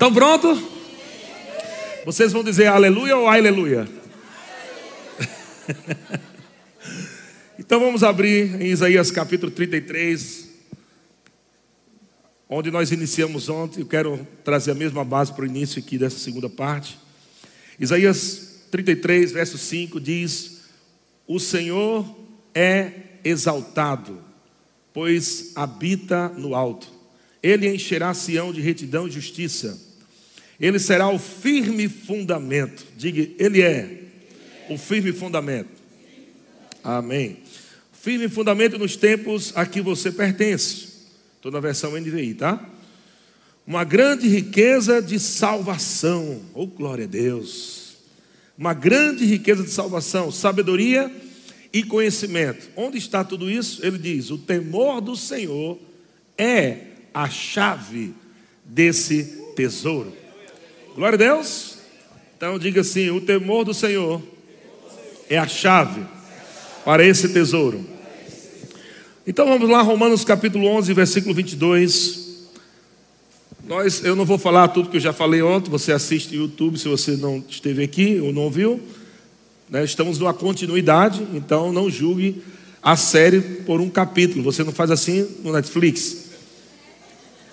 [0.00, 0.58] Estão prontos?
[2.06, 3.86] Vocês vão dizer aleluia ou aleluia?
[7.58, 10.48] então vamos abrir em Isaías capítulo 33,
[12.48, 13.80] onde nós iniciamos ontem.
[13.80, 16.98] Eu quero trazer a mesma base para o início aqui dessa segunda parte.
[17.78, 20.62] Isaías 33, verso 5 diz:
[21.26, 22.06] O Senhor
[22.54, 22.90] é
[23.22, 24.18] exaltado,
[24.94, 26.88] pois habita no alto.
[27.42, 29.89] Ele encherá Sião de retidão e justiça.
[30.60, 32.86] Ele será o firme fundamento.
[32.96, 34.02] Diga, ele é
[34.68, 35.70] o firme fundamento.
[36.84, 37.38] Amém.
[37.92, 40.88] Firme fundamento nos tempos a que você pertence.
[41.36, 42.62] Estou na versão NVI, tá?
[43.66, 46.42] Uma grande riqueza de salvação.
[46.54, 47.96] Oh, glória a Deus.
[48.56, 51.10] Uma grande riqueza de salvação, sabedoria
[51.72, 52.68] e conhecimento.
[52.76, 53.84] Onde está tudo isso?
[53.84, 55.78] Ele diz: o temor do Senhor
[56.36, 56.78] é
[57.14, 58.12] a chave
[58.64, 59.24] desse
[59.56, 60.19] tesouro.
[60.94, 61.78] Glória a Deus.
[62.36, 64.20] Então diga assim: o temor do Senhor
[65.28, 66.02] é a chave
[66.84, 67.84] para esse tesouro.
[69.26, 72.48] Então vamos lá, Romanos capítulo 11, versículo 22.
[73.64, 76.76] Nós, eu não vou falar tudo que eu já falei ontem, você assiste no YouTube
[76.76, 78.80] se você não esteve aqui ou não viu.
[79.68, 79.84] Né?
[79.84, 82.42] Estamos numa continuidade, então não julgue
[82.82, 84.42] a série por um capítulo.
[84.42, 86.29] Você não faz assim no Netflix.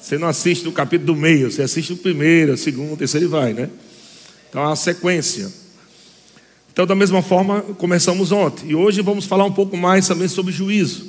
[0.08, 3.26] Você não assiste o capítulo do meio, você assiste o primeiro, o segundo, o terceiro
[3.26, 3.70] e vai, né?
[4.50, 5.52] Então é uma sequência.
[6.72, 8.70] Então, da mesma forma, começamos ontem.
[8.70, 11.08] E hoje vamos falar um pouco mais também sobre juízo.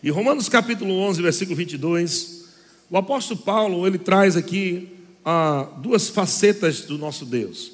[0.00, 2.44] E Romanos capítulo 11, versículo 22,
[2.88, 4.88] o apóstolo Paulo, ele traz aqui
[5.24, 7.72] ah, duas facetas do nosso Deus.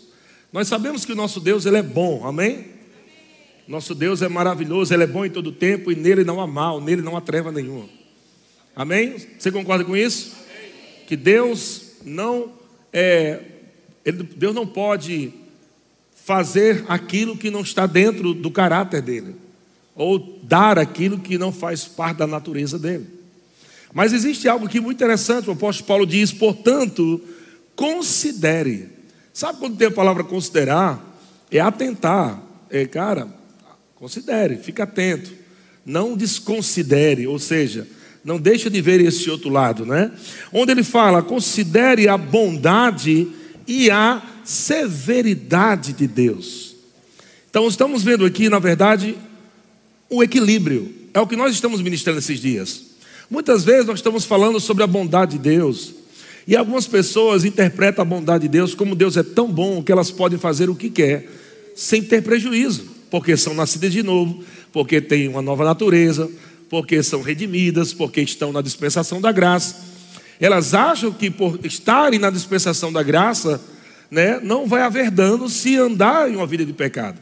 [0.50, 2.64] Nós sabemos que o nosso Deus, ele é bom, amém?
[3.68, 6.80] Nosso Deus é maravilhoso, ele é bom em todo tempo e nele não há mal,
[6.80, 7.97] nele não há treva nenhuma.
[8.78, 9.16] Amém?
[9.36, 10.36] Você concorda com isso?
[11.08, 12.52] Que Deus não
[12.92, 13.40] é,
[14.04, 15.32] ele, Deus não pode
[16.14, 19.34] fazer aquilo que não está dentro do caráter dele,
[19.96, 23.08] ou dar aquilo que não faz parte da natureza dele.
[23.92, 27.20] Mas existe algo aqui muito interessante, o apóstolo Paulo diz, portanto,
[27.74, 28.90] considere.
[29.32, 31.04] Sabe quando tem a palavra considerar?
[31.50, 32.40] É atentar.
[32.70, 33.26] É, cara,
[33.96, 35.32] considere, fique atento.
[35.84, 37.97] Não desconsidere, ou seja,
[38.28, 40.12] não deixa de ver esse outro lado, né?
[40.52, 43.26] Onde ele fala: considere a bondade
[43.66, 46.76] e a severidade de Deus.
[47.48, 49.16] Então, estamos vendo aqui, na verdade,
[50.10, 50.94] o equilíbrio.
[51.14, 52.82] É o que nós estamos ministrando esses dias.
[53.30, 55.94] Muitas vezes nós estamos falando sobre a bondade de Deus.
[56.46, 60.10] E algumas pessoas interpretam a bondade de Deus como Deus é tão bom que elas
[60.10, 61.26] podem fazer o que quer,
[61.74, 66.30] sem ter prejuízo, porque são nascidas de novo, porque têm uma nova natureza,
[66.68, 69.76] porque são redimidas, porque estão na dispensação da graça.
[70.40, 73.60] Elas acham que por estarem na dispensação da graça,
[74.10, 77.18] né, não vai haver dano se andar em uma vida de pecado.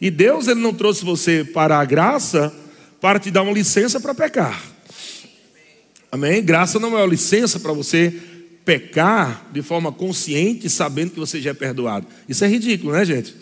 [0.00, 2.54] E Deus ele não trouxe você para a graça
[3.00, 4.62] para te dar uma licença para pecar.
[6.10, 6.42] Amém?
[6.42, 8.14] Graça não é uma licença para você
[8.64, 12.06] pecar de forma consciente, sabendo que você já é perdoado.
[12.28, 13.34] Isso é ridículo, né, gente?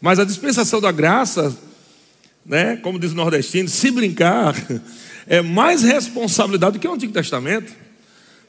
[0.00, 1.56] Mas a dispensação da graça,
[2.44, 4.54] né, como diz o nordestino, se brincar,
[5.26, 7.72] é mais responsabilidade do que o Antigo Testamento.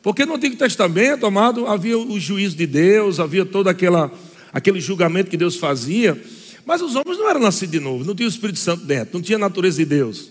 [0.01, 4.11] Porque no Antigo Testamento, amado, havia o juízo de Deus, havia todo aquela,
[4.51, 6.21] aquele julgamento que Deus fazia,
[6.65, 9.21] mas os homens não eram nascidos de novo, não tinha o Espírito Santo dentro, não
[9.21, 10.29] tinha a natureza de Deus.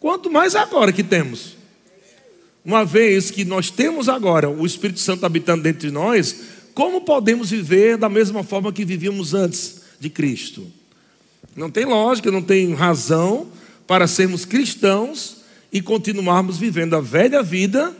[0.00, 1.56] Quanto mais agora que temos.
[2.64, 6.36] Uma vez que nós temos agora o Espírito Santo habitando dentro de nós,
[6.74, 10.66] como podemos viver da mesma forma que vivíamos antes de Cristo?
[11.56, 13.48] Não tem lógica, não tem razão
[13.86, 15.38] para sermos cristãos
[15.72, 17.96] e continuarmos vivendo a velha vida,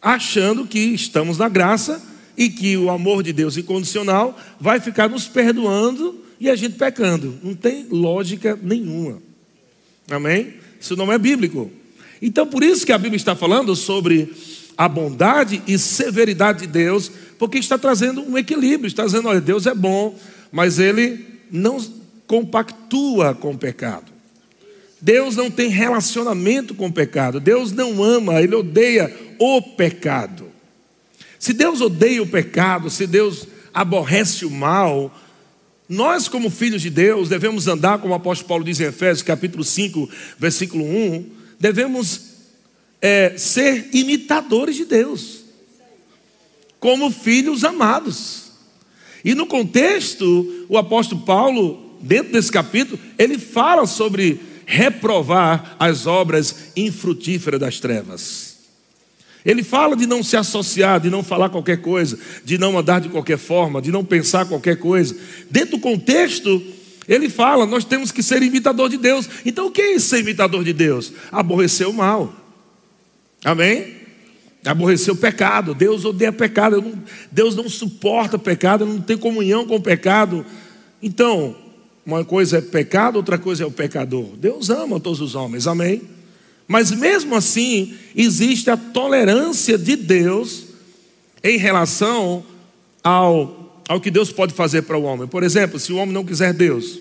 [0.00, 2.02] achando que estamos na graça
[2.36, 7.38] e que o amor de Deus incondicional vai ficar nos perdoando e a gente pecando.
[7.42, 9.22] Não tem lógica nenhuma.
[10.10, 10.54] Amém?
[10.80, 11.70] Isso não é bíblico.
[12.20, 14.32] Então, por isso que a Bíblia está falando sobre
[14.76, 19.66] a bondade e severidade de Deus, porque está trazendo um equilíbrio, está dizendo, olha, Deus
[19.66, 20.18] é bom,
[20.50, 21.78] mas ele não
[22.26, 24.12] compactua com o pecado.
[25.00, 27.38] Deus não tem relacionamento com o pecado.
[27.38, 30.46] Deus não ama, ele odeia o pecado.
[31.38, 35.14] Se Deus odeia o pecado, se Deus aborrece o mal,
[35.86, 39.62] nós, como filhos de Deus, devemos andar, como o apóstolo Paulo diz em Efésios, capítulo
[39.62, 41.30] 5, versículo 1,
[41.60, 42.20] devemos
[43.02, 45.44] é, ser imitadores de Deus,
[46.80, 48.52] como filhos amados.
[49.22, 56.70] E no contexto, o apóstolo Paulo, dentro desse capítulo, ele fala sobre reprovar as obras
[56.76, 58.54] infrutíferas das trevas.
[59.44, 63.10] Ele fala de não se associar, de não falar qualquer coisa, de não andar de
[63.10, 65.14] qualquer forma, de não pensar qualquer coisa.
[65.50, 66.62] Dentro do contexto,
[67.06, 69.28] ele fala: nós temos que ser imitador de Deus.
[69.44, 71.12] Então, o que é ser imitador de Deus?
[71.30, 72.34] Aborrecer o mal.
[73.44, 73.96] Amém?
[74.64, 75.74] Aborrecer o pecado.
[75.74, 76.82] Deus odeia pecado.
[77.30, 80.46] Deus não suporta pecado, não tem comunhão com o pecado.
[81.02, 81.54] Então,
[82.06, 84.36] uma coisa é pecado, outra coisa é o pecador.
[84.36, 85.66] Deus ama todos os homens.
[85.66, 86.02] Amém?
[86.68, 90.64] Mas mesmo assim, existe a tolerância de Deus
[91.42, 92.44] em relação
[93.02, 95.26] ao, ao que Deus pode fazer para o homem.
[95.26, 97.00] Por exemplo, se o homem não quiser Deus,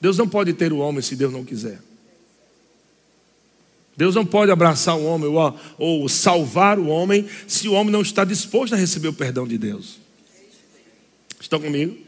[0.00, 1.80] Deus não pode ter o homem se Deus não quiser.
[3.96, 8.02] Deus não pode abraçar o homem ou, ou salvar o homem se o homem não
[8.02, 9.98] está disposto a receber o perdão de Deus.
[11.40, 12.05] Estão comigo?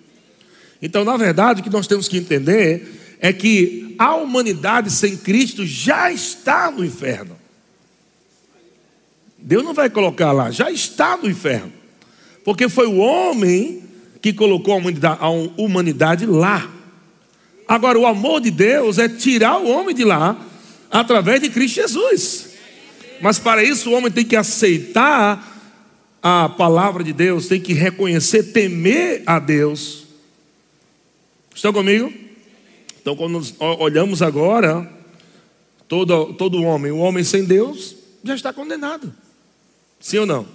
[0.81, 5.67] Então, na verdade, o que nós temos que entender é que a humanidade sem Cristo
[5.67, 7.37] já está no inferno.
[9.37, 11.73] Deus não vai colocar lá, já está no inferno.
[12.45, 13.83] Porque foi o homem
[14.21, 15.29] que colocou a
[15.61, 16.71] humanidade, lá.
[17.67, 20.37] Agora, o amor de Deus é tirar o homem de lá
[20.91, 22.49] através de Cristo Jesus.
[23.21, 25.57] Mas para isso o homem tem que aceitar
[26.23, 30.08] a palavra de Deus, tem que reconhecer, temer a Deus.
[31.59, 32.13] Estão comigo?
[33.01, 33.43] Então, quando
[33.81, 34.89] olhamos agora,
[35.89, 39.13] todo, todo homem, o homem sem Deus, já está condenado.
[39.99, 40.47] Sim ou não?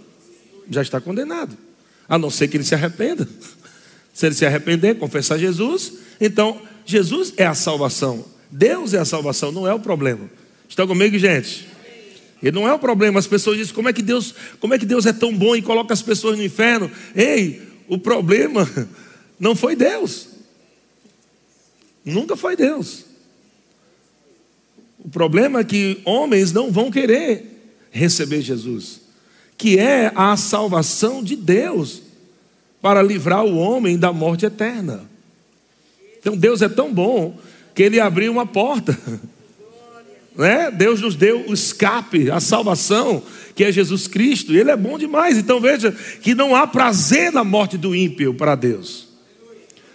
[0.70, 1.58] Já está condenado.
[2.08, 3.28] A não ser que ele se arrependa.
[4.14, 5.92] Se ele se arrepender, confessar Jesus,
[6.22, 8.24] então Jesus é a salvação.
[8.50, 10.30] Deus é a salvação, não é o problema.
[10.70, 11.68] Estão comigo, gente?
[12.42, 13.20] Ele não é o problema.
[13.20, 15.62] As pessoas dizem: como é que Deus, como é que Deus é tão bom e
[15.62, 16.90] coloca as pessoas no inferno?
[17.14, 18.70] Ei, o problema
[19.38, 20.32] não foi Deus.
[22.06, 23.06] Nunca foi Deus.
[25.00, 27.46] O problema é que homens não vão querer
[27.92, 29.02] receber Jesus,
[29.58, 32.02] que é a salvação de Deus
[32.82, 35.10] para livrar o homem da morte eterna.
[36.20, 37.38] Então Deus é tão bom
[37.76, 38.98] que ele abriu uma porta.
[40.36, 40.72] Né?
[40.72, 43.22] Deus nos deu o escape, a salvação,
[43.56, 45.38] que é Jesus Cristo, Ele é bom demais.
[45.38, 49.13] Então veja que não há prazer na morte do ímpio para Deus.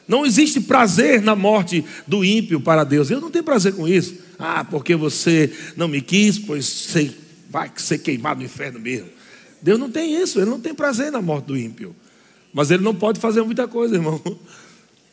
[0.09, 3.11] Não existe prazer na morte do ímpio para Deus.
[3.11, 4.17] Eu não tenho prazer com isso.
[4.39, 6.89] Ah, porque você não me quis, pois
[7.51, 9.09] vai ser queimado no inferno mesmo.
[9.61, 11.95] Deus não tem isso, ele não tem prazer na morte do ímpio.
[12.55, 14.21] Mas ele não pode fazer muita coisa, irmão.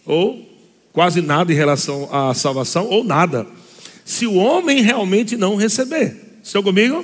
[0.05, 0.55] Ou
[0.93, 3.45] quase nada em relação à salvação, ou nada.
[4.05, 6.39] Se o homem realmente não receber.
[6.41, 7.03] Estão comigo?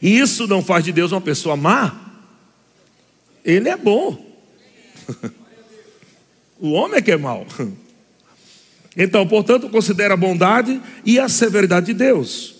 [0.00, 1.94] E isso não faz de Deus uma pessoa má.
[3.44, 4.24] Ele é bom.
[6.60, 7.46] O homem é que é mau.
[8.96, 12.56] Então, portanto, considera a bondade e a severidade de Deus.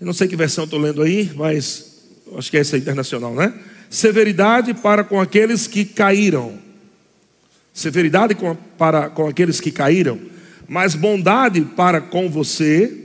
[0.00, 2.04] Eu não sei que versão estou lendo aí, mas
[2.36, 3.52] acho que é essa internacional, né?
[3.90, 6.58] Severidade para com aqueles que caíram.
[7.72, 10.20] Severidade com, para com aqueles que caíram,
[10.68, 13.00] mas bondade para com você.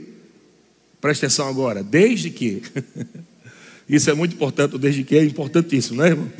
[1.00, 2.62] Presta atenção agora, desde que.
[3.88, 6.30] Isso é muito importante, desde que é importantíssimo, né, irmão?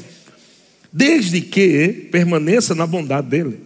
[0.92, 3.60] Desde que permaneça na bondade dele.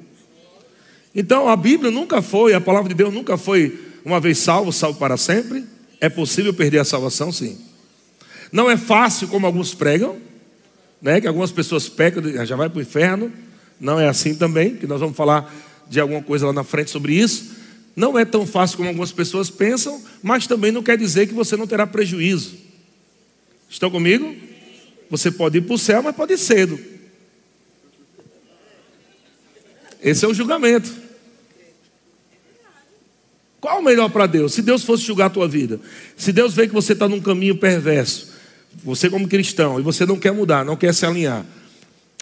[1.15, 4.99] Então a Bíblia nunca foi, a palavra de Deus nunca foi uma vez salvo, salvo
[4.99, 5.65] para sempre.
[6.01, 7.59] É possível perder a salvação, sim.
[8.53, 10.17] Não é fácil como alguns pregam,
[11.01, 11.21] né?
[11.21, 13.33] Que algumas pessoas pecam, já vai para o inferno.
[13.81, 15.53] Não é assim também, que nós vamos falar
[15.89, 17.55] de alguma coisa lá na frente sobre isso.
[17.97, 21.57] Não é tão fácil como algumas pessoas pensam, mas também não quer dizer que você
[21.57, 22.55] não terá prejuízo.
[23.69, 24.35] Estão comigo?
[25.11, 26.79] Você pode ir para o céu, mas pode ir cedo.
[30.05, 30.93] Esse é o julgamento.
[33.59, 34.53] Qual o melhor para Deus?
[34.53, 35.81] Se Deus fosse julgar a tua vida,
[36.15, 38.29] se Deus vê que você está num caminho perverso,
[38.85, 41.47] você como cristão, e você não quer mudar, não quer se alinhar,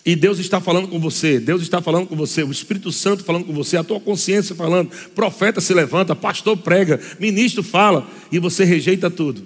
[0.06, 3.44] e Deus está falando com você, Deus está falando com você, o Espírito Santo falando
[3.44, 8.62] com você, a tua consciência falando, profeta se levanta, pastor prega, ministro fala, e você
[8.62, 9.44] rejeita tudo.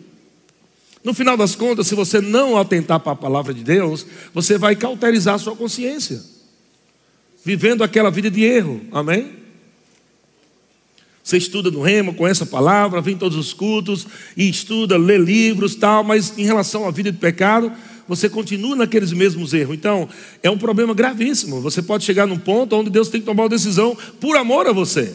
[1.02, 4.76] No final das contas, se você não atentar para a palavra de Deus, você vai
[4.76, 6.35] cauterizar a sua consciência
[7.46, 8.80] vivendo aquela vida de erro.
[8.90, 9.30] Amém?
[11.22, 14.04] Você estuda no remo, conhece a palavra, vem em todos os cultos
[14.36, 17.72] e estuda, lê livros, tal, mas em relação à vida de pecado,
[18.08, 19.76] você continua naqueles mesmos erros.
[19.76, 20.08] Então,
[20.42, 21.60] é um problema gravíssimo.
[21.60, 24.72] Você pode chegar num ponto onde Deus tem que tomar uma decisão por amor a
[24.72, 25.14] você.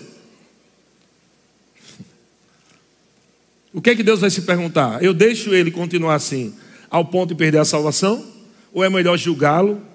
[3.73, 5.03] O que é que Deus vai se perguntar?
[5.03, 6.53] Eu deixo ele continuar assim,
[6.89, 8.25] ao ponto de perder a salvação?
[8.73, 9.90] Ou é melhor julgá-lo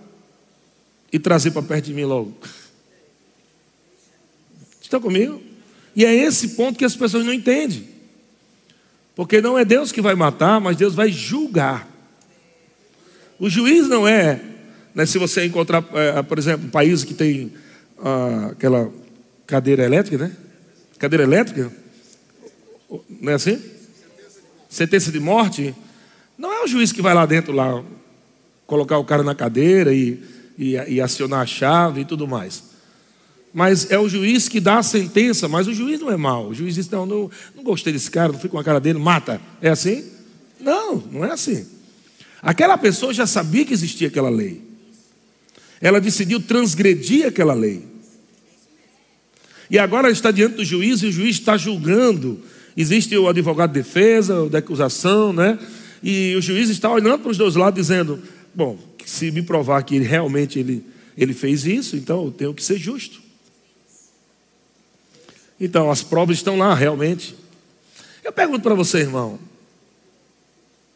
[1.13, 2.37] e trazer para perto de mim logo.
[4.81, 5.43] Estão comigo?
[5.95, 7.89] E é esse ponto que as pessoas não entendem.
[9.15, 11.89] Porque não é Deus que vai matar, mas Deus vai julgar.
[13.39, 14.41] O juiz não é,
[14.95, 17.53] né, se você encontrar, é, por exemplo, países que tem
[17.99, 18.93] ah, aquela
[19.47, 20.37] cadeira elétrica, né?
[20.99, 21.73] Cadeira elétrica,
[23.21, 23.63] não é assim?
[24.69, 25.75] Sentença de morte.
[26.37, 27.83] Não é o juiz que vai lá dentro lá
[28.67, 30.23] colocar o cara na cadeira e,
[30.59, 32.63] e, e acionar a chave e tudo mais.
[33.53, 36.49] Mas é o juiz que dá a sentença, mas o juiz não é mau.
[36.49, 38.99] O juiz diz: não, não, não gostei desse cara, não fui com a cara dele,
[38.99, 39.41] mata.
[39.63, 40.05] É assim?
[40.61, 41.67] Não, não é assim.
[42.43, 44.63] Aquela pessoa já sabia que existia aquela lei.
[45.81, 47.83] Ela decidiu transgredir aquela lei.
[49.71, 52.41] E agora está diante do juiz e o juiz está julgando.
[52.77, 55.59] Existe o advogado de defesa, o da acusação, né?
[56.03, 58.23] E o juiz está olhando para os dois lados dizendo:
[58.55, 60.85] Bom, se me provar que ele, realmente ele,
[61.17, 63.23] ele fez isso, então eu tenho que ser justo.
[65.61, 67.37] Então, as provas estão lá, realmente.
[68.25, 69.39] Eu pergunto para você, irmão: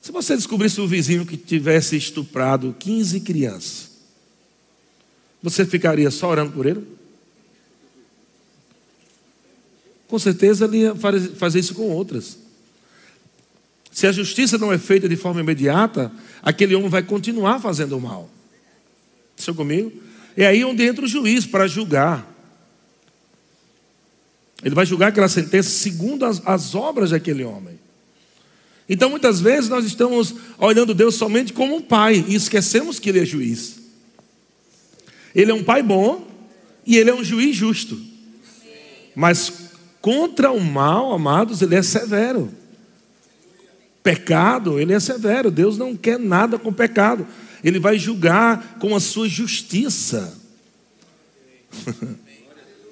[0.02, 3.90] se você descobrisse um vizinho que tivesse estuprado 15 crianças,
[5.40, 6.84] você ficaria só orando por ele?
[10.08, 10.94] Com certeza ele ia
[11.36, 12.36] fazer isso com outras.
[14.00, 16.10] Se a justiça não é feita de forma imediata,
[16.42, 18.30] aquele homem vai continuar fazendo o mal.
[19.36, 19.92] Estão comigo?
[20.34, 22.26] É aí onde entra o juiz para julgar.
[24.64, 27.78] Ele vai julgar aquela sentença segundo as, as obras daquele homem.
[28.88, 33.20] Então, muitas vezes, nós estamos olhando Deus somente como um pai e esquecemos que Ele
[33.20, 33.80] é juiz.
[35.34, 36.26] Ele é um pai bom
[36.86, 38.00] e Ele é um juiz justo.
[39.14, 39.52] Mas
[40.00, 42.59] contra o mal, amados, Ele é severo.
[44.02, 45.50] Pecado, Ele é severo.
[45.50, 47.26] Deus não quer nada com pecado.
[47.62, 50.36] Ele vai julgar com a sua justiça.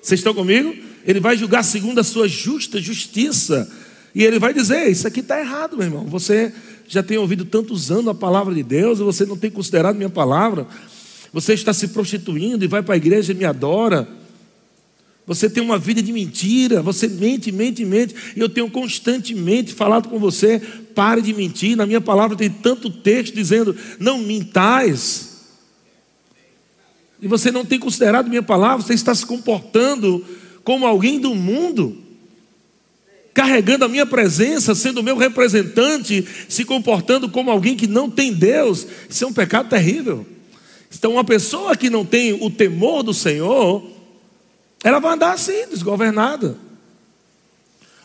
[0.02, 0.74] Vocês estão comigo?
[1.06, 3.70] Ele vai julgar segundo a sua justa justiça.
[4.14, 6.04] E ele vai dizer: Isso aqui está errado, meu irmão.
[6.06, 6.52] Você
[6.86, 10.10] já tem ouvido tantos anos a palavra de Deus e você não tem considerado minha
[10.10, 10.66] palavra.
[11.32, 14.08] Você está se prostituindo e vai para a igreja e me adora.
[15.28, 18.14] Você tem uma vida de mentira, você mente, mente, mente.
[18.34, 20.58] E eu tenho constantemente falado com você:
[20.94, 21.76] pare de mentir.
[21.76, 25.36] Na minha palavra tem tanto texto dizendo: não mintais.
[27.20, 30.24] E você não tem considerado minha palavra, você está se comportando
[30.64, 31.98] como alguém do mundo,
[33.34, 38.86] carregando a minha presença, sendo meu representante, se comportando como alguém que não tem Deus.
[39.10, 40.24] Isso é um pecado terrível.
[40.96, 43.97] Então, uma pessoa que não tem o temor do Senhor,
[44.82, 46.56] ela vai andar assim, desgovernada.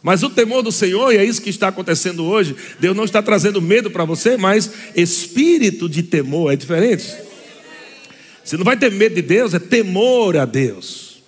[0.01, 3.21] Mas o temor do Senhor, e é isso que está acontecendo hoje, Deus não está
[3.21, 7.15] trazendo medo para você, mas espírito de temor é diferente.
[8.43, 11.23] Você não vai ter medo de Deus, é temor a Deus.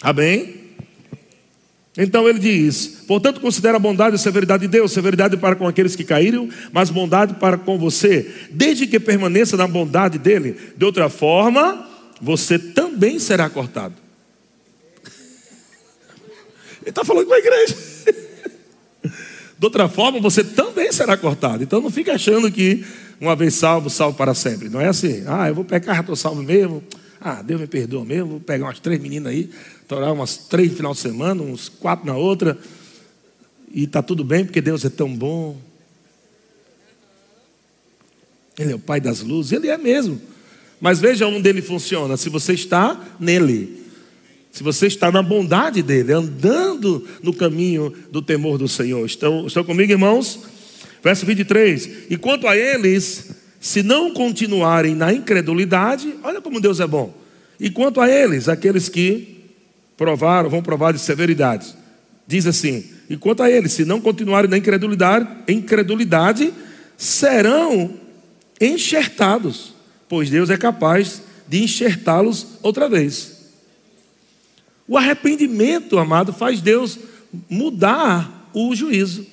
[0.00, 0.54] Amém?
[1.96, 5.96] Então ele diz: portanto, considera a bondade e severidade de Deus, severidade para com aqueles
[5.96, 10.56] que caíram, mas bondade para com você, desde que permaneça na bondade dele.
[10.76, 11.88] De outra forma,
[12.20, 13.94] você também será cortado.
[16.80, 17.76] Ele está falando com a igreja.
[19.58, 21.62] De outra forma, você também será cortado.
[21.62, 22.84] Então não fique achando que
[23.20, 24.68] uma vez salvo, salvo para sempre.
[24.68, 25.24] Não é assim.
[25.26, 26.82] Ah, eu vou pecar, estou salvo mesmo.
[27.20, 28.30] Ah, Deus me perdoa mesmo.
[28.30, 29.50] Vou pegar umas três meninas aí,
[29.90, 32.56] orar umas três no final de semana, uns quatro na outra.
[33.72, 35.58] E está tudo bem, porque Deus é tão bom.
[38.56, 40.20] Ele é o Pai das luzes, Ele é mesmo.
[40.80, 43.84] Mas veja onde ele funciona: se você está nele,
[44.50, 49.04] se você está na bondade dele, andando no caminho do temor do Senhor.
[49.04, 50.40] Estão, estão comigo, irmãos?
[51.02, 53.30] Verso 23: E quanto a eles,
[53.60, 57.14] se não continuarem na incredulidade, olha como Deus é bom.
[57.60, 59.44] E quanto a eles, aqueles que
[59.96, 61.74] provaram, vão provar de severidade,
[62.26, 66.52] diz assim: E quanto a eles, se não continuarem na incredulidade, incredulidade
[66.96, 67.94] serão
[68.60, 69.77] enxertados
[70.08, 73.38] pois Deus é capaz de enxertá-los outra vez.
[74.86, 76.98] O arrependimento, amado, faz Deus
[77.48, 79.26] mudar o juízo.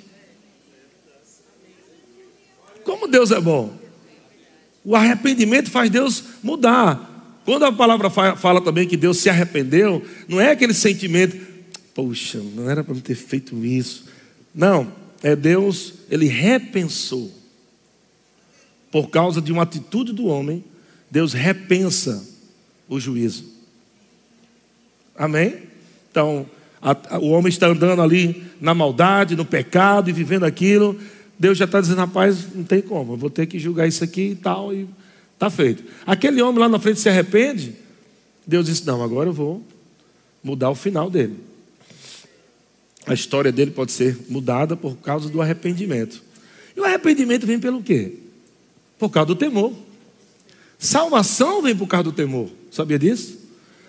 [2.84, 3.76] Como Deus é bom.
[4.84, 7.42] O arrependimento faz Deus mudar.
[7.46, 11.38] Quando a palavra fala também que Deus se arrependeu, não é aquele sentimento,
[11.94, 14.06] poxa, não era para me ter feito isso.
[14.54, 14.92] Não,
[15.24, 17.32] é Deus, ele repensou
[18.92, 20.64] por causa de uma atitude do homem,
[21.10, 22.26] Deus repensa
[22.88, 23.46] o juízo.
[25.18, 25.56] Amém?
[26.12, 26.46] Então,
[26.82, 31.00] a, a, o homem está andando ali na maldade, no pecado e vivendo aquilo.
[31.38, 34.30] Deus já está dizendo, rapaz, não tem como, eu vou ter que julgar isso aqui
[34.32, 34.88] e tal, e
[35.34, 35.84] está feito.
[36.06, 37.76] Aquele homem lá na frente se arrepende.
[38.46, 39.64] Deus disse: Não, agora eu vou
[40.44, 41.38] mudar o final dele.
[43.06, 46.24] A história dele pode ser mudada por causa do arrependimento.
[46.76, 48.14] E o arrependimento vem pelo quê?
[48.98, 49.74] Por causa do temor.
[50.78, 52.50] Salvação vem por causa do temor.
[52.72, 53.40] Sabia disso?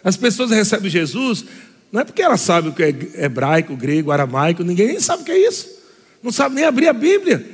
[0.03, 1.45] As pessoas recebem Jesus,
[1.91, 5.33] não é porque elas sabem o que é hebraico, grego, aramaico, ninguém sabe o que
[5.33, 5.69] é isso.
[6.23, 7.45] Não sabe nem abrir a Bíblia.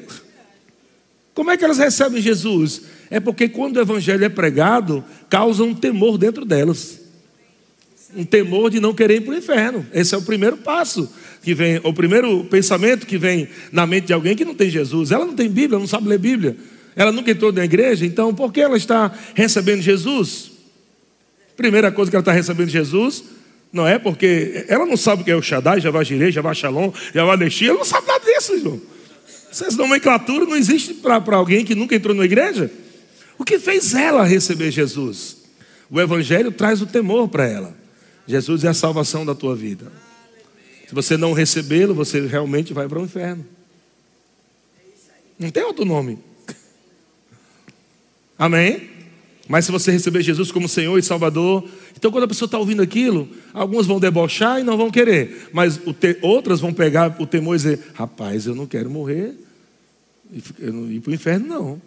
[1.35, 2.83] Como é que elas recebem Jesus?
[3.11, 7.01] É porque quando o evangelho é pregado, causa um temor dentro delas.
[8.15, 9.87] Um temor de não querer ir para o inferno.
[9.93, 11.11] Esse é o primeiro passo
[11.43, 15.11] que vem, o primeiro pensamento que vem na mente de alguém que não tem Jesus.
[15.11, 16.57] Ela não tem Bíblia, não sabe ler Bíblia.
[16.95, 20.51] Ela nunca entrou na igreja, então por que ela está recebendo Jesus?
[21.57, 23.25] Primeira coisa que ela está recebendo Jesus,
[23.73, 26.93] não é porque ela não sabe o que é o Shaddai, Javá Jirei, Javá Shalom,
[27.15, 28.81] Javá ela não sabe nada disso, irmão.
[29.51, 32.71] Essas nomenclaturas não existem para alguém que nunca entrou na igreja.
[33.39, 35.39] O que fez ela receber Jesus?
[35.91, 37.77] O Evangelho traz o temor para ela.
[38.27, 39.93] Jesus é a salvação da tua vida.
[40.89, 43.47] Se você não recebê-lo, você realmente vai para o inferno.
[45.39, 46.19] Não tem outro nome.
[48.43, 48.91] Amém?
[49.49, 51.65] Mas se você receber Jesus como Senhor e Salvador,
[51.97, 55.77] então quando a pessoa está ouvindo aquilo, algumas vão debochar e não vão querer, mas
[56.01, 59.37] te, outras vão pegar o temor e dizer: rapaz, eu não quero morrer
[60.33, 60.39] e
[60.97, 61.83] ir para o inferno, não.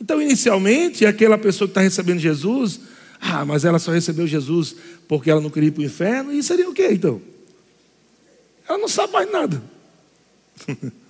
[0.00, 2.78] Então, inicialmente, aquela pessoa que está recebendo Jesus,
[3.20, 4.76] ah, mas ela só recebeu Jesus
[5.08, 7.20] porque ela não queria ir para o inferno, e seria o quê então?
[8.68, 9.60] Ela não sabe mais nada.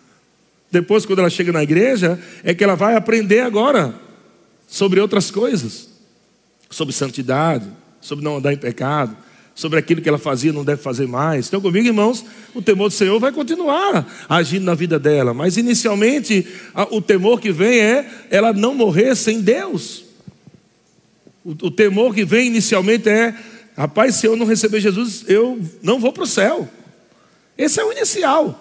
[0.73, 3.95] Depois, quando ela chega na igreja, é que ela vai aprender agora
[4.67, 5.91] sobre outras coisas,
[6.71, 7.67] sobre santidade,
[8.01, 9.15] sobre não andar em pecado,
[9.55, 11.47] sobre aquilo que ela fazia não deve fazer mais.
[11.47, 12.25] Então, comigo, irmãos,
[12.55, 16.47] o temor do Senhor vai continuar agindo na vida dela, mas inicialmente
[16.91, 20.05] o temor que vem é ela não morrer sem Deus.
[21.45, 23.35] O, o temor que vem inicialmente é,
[23.77, 26.67] rapaz, se eu não receber Jesus, eu não vou para o céu.
[27.59, 28.59] Esse é o inicial.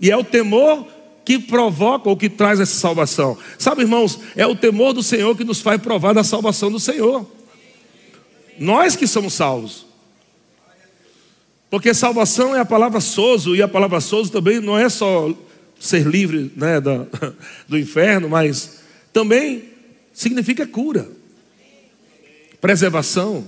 [0.00, 0.86] E é o temor
[1.24, 3.36] que provoca ou que traz essa salvação.
[3.58, 7.26] Sabe, irmãos, é o temor do Senhor que nos faz provar da salvação do Senhor.
[8.58, 9.86] Nós que somos salvos.
[11.70, 15.32] Porque salvação é a palavra sozo, e a palavra sozo também não é só
[15.78, 17.06] ser livre né, do,
[17.68, 18.80] do inferno, mas
[19.12, 19.64] também
[20.12, 21.08] significa cura,
[22.60, 23.46] preservação,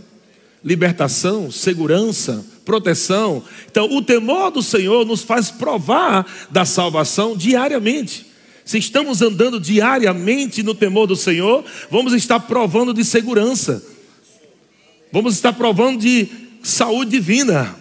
[0.64, 3.42] libertação, segurança, proteção.
[3.70, 8.26] Então, o temor do Senhor nos faz provar da salvação diariamente.
[8.64, 13.82] Se estamos andando diariamente no temor do Senhor, vamos estar provando de segurança,
[15.10, 16.28] vamos estar provando de
[16.62, 17.74] saúde divina,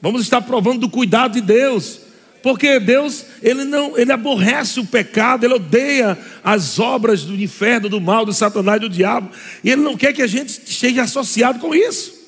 [0.00, 2.00] vamos estar provando do cuidado de Deus.
[2.42, 7.98] Porque Deus, ele não, ele aborrece o pecado, ele odeia as obras do inferno, do
[7.98, 9.30] mal, do satanás, do diabo,
[9.62, 12.23] e ele não quer que a gente esteja associado com isso.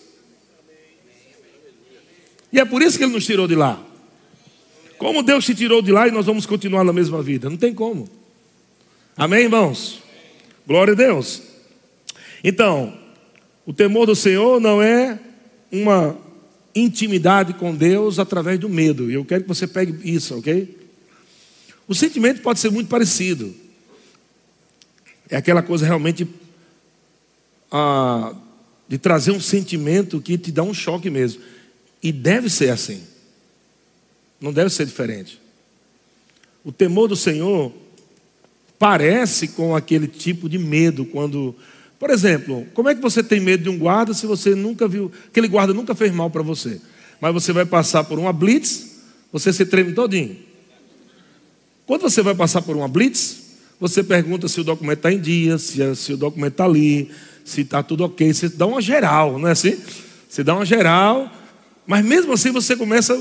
[2.57, 3.79] E é por isso que ele nos tirou de lá.
[4.97, 7.51] Como Deus te tirou de lá e nós vamos continuar na mesma vida?
[7.51, 8.09] Não tem como.
[9.15, 10.01] Amém, irmãos?
[10.67, 11.43] Glória a Deus.
[12.43, 12.97] Então,
[13.67, 15.19] o temor do Senhor não é
[15.71, 16.17] uma
[16.75, 19.11] intimidade com Deus através do medo.
[19.11, 20.79] E eu quero que você pegue isso, ok?
[21.87, 23.55] O sentimento pode ser muito parecido.
[25.29, 26.27] É aquela coisa realmente
[27.71, 28.35] ah,
[28.89, 31.43] de trazer um sentimento que te dá um choque mesmo.
[32.03, 33.03] E deve ser assim.
[34.41, 35.41] Não deve ser diferente.
[36.65, 37.73] O temor do Senhor
[38.79, 41.55] parece com aquele tipo de medo quando
[41.99, 45.11] por exemplo, como é que você tem medo de um guarda se você nunca viu,
[45.29, 46.81] aquele guarda nunca fez mal para você,
[47.21, 48.99] mas você vai passar por uma blitz,
[49.33, 50.37] você se treme todinho.
[51.87, 53.45] Quando você vai passar por uma blitz,
[53.81, 57.11] você pergunta se o documento está em dia, se, se o documento está ali,
[57.45, 59.79] se está tudo ok, você dá uma geral, não é assim?
[60.29, 61.33] Você dá uma geral,
[61.87, 63.15] mas mesmo assim você começa,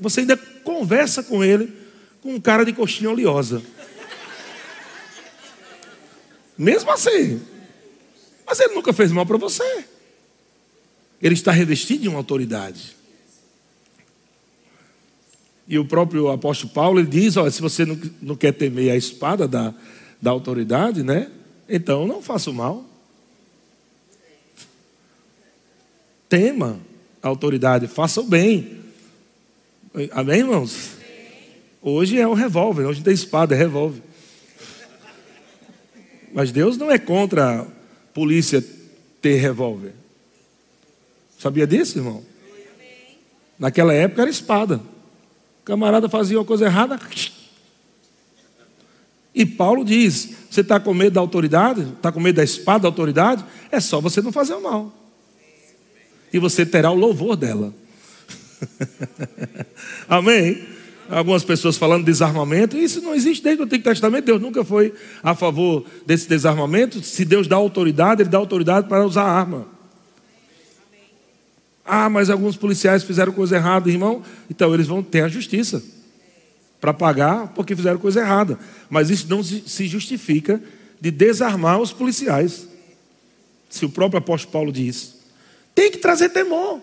[0.00, 1.72] você ainda conversa com ele
[2.22, 3.62] com um cara de coxinha oleosa.
[6.56, 7.42] Mesmo assim,
[8.46, 9.84] mas ele nunca fez mal para você.
[11.20, 12.96] Ele está revestido de uma autoridade.
[15.66, 17.84] E o próprio apóstolo Paulo ele diz: olha, se você
[18.20, 19.74] não, quer temer a espada da,
[20.20, 21.30] da autoridade, né?
[21.68, 22.84] Então não faça o mal.
[26.28, 26.78] Tema
[27.24, 28.80] a autoridade, faça o bem.
[30.12, 30.90] Amém, irmãos?
[31.80, 34.02] Hoje é o revólver, hoje tem espada, é revólver.
[36.34, 37.66] Mas Deus não é contra
[38.12, 38.62] polícia
[39.22, 39.94] ter revólver.
[41.38, 42.22] Sabia disso, irmão?
[43.58, 44.76] Naquela época era espada.
[45.62, 47.00] O camarada fazia uma coisa errada.
[49.34, 51.80] E Paulo diz: você está com medo da autoridade?
[51.96, 53.42] Está com medo da espada da autoridade?
[53.70, 55.03] É só você não fazer o mal.
[56.34, 57.72] E você terá o louvor dela.
[60.08, 60.74] Amém?
[61.08, 62.76] algumas pessoas falando de desarmamento.
[62.76, 64.24] Isso não existe desde o Antigo Testamento.
[64.24, 64.92] Deus nunca foi
[65.22, 67.00] a favor desse desarmamento.
[67.04, 69.68] Se Deus dá autoridade, Ele dá autoridade para usar arma.
[71.84, 74.20] Ah, mas alguns policiais fizeram coisa errada, irmão.
[74.50, 75.84] Então eles vão ter a justiça
[76.80, 78.58] para pagar porque fizeram coisa errada.
[78.90, 80.60] Mas isso não se justifica
[81.00, 82.66] de desarmar os policiais.
[83.70, 85.22] Se o próprio apóstolo Paulo diz,
[85.74, 86.80] tem que trazer temor.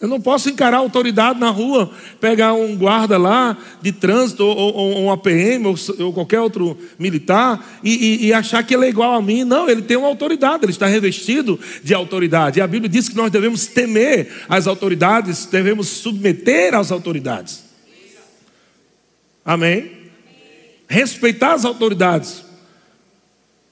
[0.00, 4.56] Eu não posso encarar a autoridade na rua, pegar um guarda lá de trânsito, ou,
[4.56, 8.86] ou, ou um APM, ou, ou, qualquer outro militar, e, e, e, achar que ele
[8.86, 9.44] é igual a mim.
[9.44, 12.58] Não, ele tem uma autoridade, ele está revestido de autoridade.
[12.58, 17.62] E a Bíblia diz que nós devemos temer as autoridades, devemos submeter às autoridades.
[19.44, 19.92] Amém?
[20.88, 22.49] Respeitar as autoridades.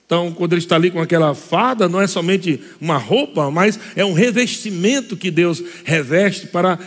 [0.09, 4.03] Então, quando ele está ali com aquela farda, não é somente uma roupa, mas é
[4.03, 6.79] um revestimento que Deus reveste para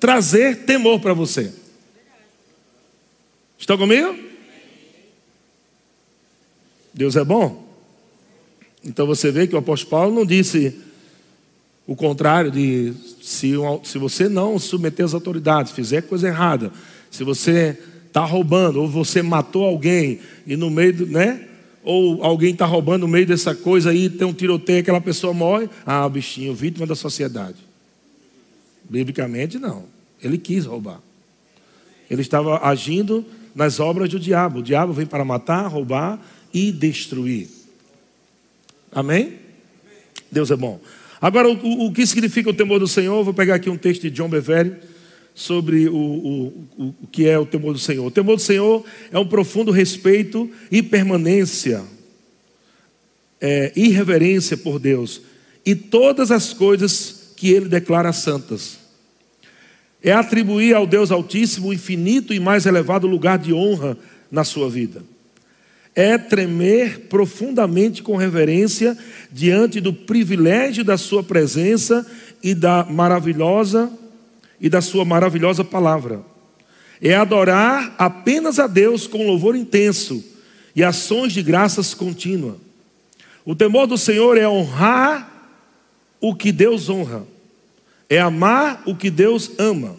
[0.00, 1.52] trazer temor para você.
[3.58, 4.16] Estão comigo?
[6.94, 7.68] Deus é bom.
[8.82, 10.80] Então você vê que o apóstolo Paulo não disse
[11.86, 13.52] o contrário de se,
[13.84, 16.72] se você não submeter as autoridades, fizer coisa errada,
[17.10, 21.47] se você está roubando ou você matou alguém e no meio do, né?
[21.90, 25.70] Ou alguém está roubando no meio dessa coisa aí, tem um tiroteio, aquela pessoa morre.
[25.86, 27.56] Ah, bichinho, vítima da sociedade.
[28.84, 29.86] Biblicamente, não.
[30.22, 31.00] Ele quis roubar.
[32.10, 33.24] Ele estava agindo
[33.54, 34.58] nas obras do diabo.
[34.58, 36.20] O diabo vem para matar, roubar
[36.52, 37.48] e destruir.
[38.92, 39.36] Amém?
[40.30, 40.78] Deus é bom.
[41.18, 43.24] Agora, o, o que significa o temor do Senhor?
[43.24, 44.76] Vou pegar aqui um texto de John Bevere
[45.38, 48.04] sobre o, o, o, que é o temor do Senhor.
[48.04, 51.84] O temor do Senhor é um profundo respeito e permanência,
[53.40, 55.22] é, irreverência por Deus
[55.64, 58.80] e todas as coisas que Ele declara santas.
[60.02, 63.96] É atribuir ao Deus Altíssimo o infinito e mais elevado lugar de honra
[64.28, 65.04] na sua vida.
[65.94, 68.98] É tremer profundamente com reverência
[69.30, 72.04] diante do privilégio da Sua presença
[72.42, 73.88] e da maravilhosa
[74.60, 76.20] e da Sua maravilhosa palavra.
[77.00, 80.24] É adorar apenas a Deus com louvor intenso
[80.74, 82.56] e ações de graças contínua.
[83.44, 85.28] O temor do Senhor é honrar
[86.20, 87.26] o que Deus honra,
[88.08, 89.96] é amar o que Deus ama,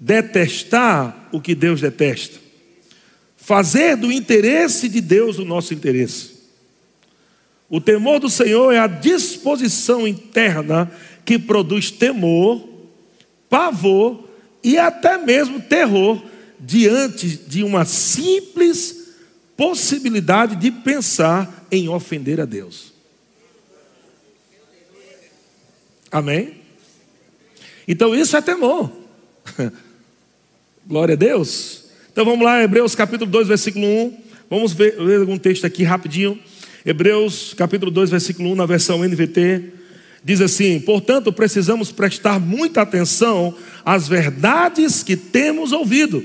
[0.00, 2.38] detestar o que Deus detesta,
[3.36, 6.34] fazer do interesse de Deus o nosso interesse.
[7.68, 10.90] O temor do Senhor é a disposição interna
[11.24, 12.73] que produz temor
[13.54, 14.28] pavor
[14.64, 16.20] e até mesmo terror
[16.58, 19.14] diante de uma simples
[19.56, 22.92] possibilidade de pensar em ofender a Deus.
[26.10, 26.62] Amém?
[27.86, 28.90] Então isso é temor.
[30.84, 31.84] Glória a Deus.
[32.10, 34.18] Então vamos lá, Hebreus capítulo 2, versículo 1.
[34.50, 36.36] Vamos ver, ver algum texto aqui rapidinho.
[36.84, 39.83] Hebreus capítulo 2, versículo 1, na versão NVT
[40.24, 46.24] diz assim: portanto, precisamos prestar muita atenção às verdades que temos ouvido,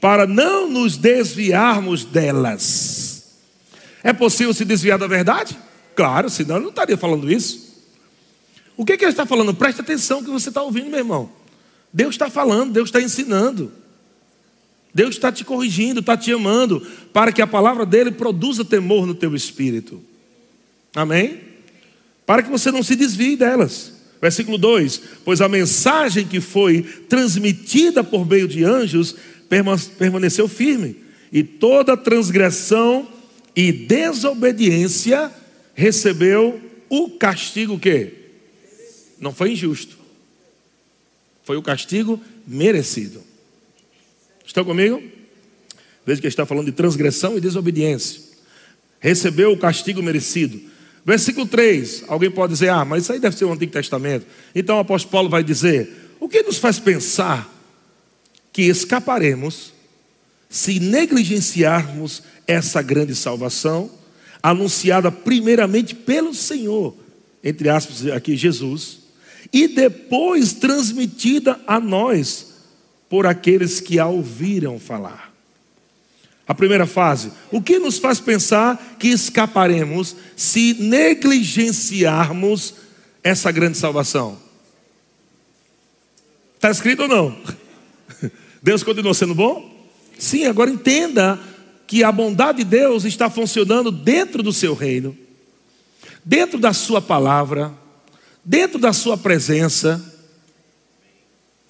[0.00, 3.38] para não nos desviarmos delas.
[4.02, 5.56] É possível se desviar da verdade?
[5.94, 7.70] Claro, senão eu não estaria falando isso.
[8.76, 9.54] O que, que ele está falando?
[9.54, 11.30] Preste atenção que você está ouvindo, meu irmão.
[11.92, 13.70] Deus está falando, Deus está ensinando.
[14.92, 19.14] Deus está te corrigindo, está te amando, para que a palavra dele produza temor no
[19.14, 20.02] teu espírito.
[20.94, 21.49] Amém?
[22.30, 23.92] Para que você não se desvie delas.
[24.22, 29.16] Versículo 2: Pois a mensagem que foi transmitida por meio de anjos
[29.98, 30.94] permaneceu firme,
[31.32, 33.08] e toda transgressão
[33.56, 35.28] e desobediência
[35.74, 38.12] recebeu o castigo que
[39.18, 39.98] não foi injusto,
[41.42, 43.24] foi o castigo merecido.
[44.46, 45.02] Estão comigo?
[46.06, 48.22] Veja que está falando de transgressão e desobediência.
[49.00, 50.69] Recebeu o castigo merecido.
[51.04, 54.26] Versículo 3, alguém pode dizer, ah, mas isso aí deve ser o Antigo Testamento.
[54.54, 57.50] Então o apóstolo Paulo vai dizer: o que nos faz pensar
[58.52, 59.72] que escaparemos
[60.48, 63.90] se negligenciarmos essa grande salvação,
[64.42, 66.94] anunciada primeiramente pelo Senhor,
[67.42, 68.98] entre aspas, aqui Jesus,
[69.52, 72.48] e depois transmitida a nós
[73.08, 75.29] por aqueles que a ouviram falar?
[76.50, 77.30] A primeira fase.
[77.52, 82.74] O que nos faz pensar que escaparemos se negligenciarmos
[83.22, 84.36] essa grande salvação?
[86.56, 87.38] Está escrito ou não?
[88.60, 89.88] Deus continua sendo bom?
[90.18, 91.38] Sim, agora entenda
[91.86, 95.16] que a bondade de Deus está funcionando dentro do seu reino,
[96.24, 97.72] dentro da sua palavra,
[98.44, 100.04] dentro da sua presença.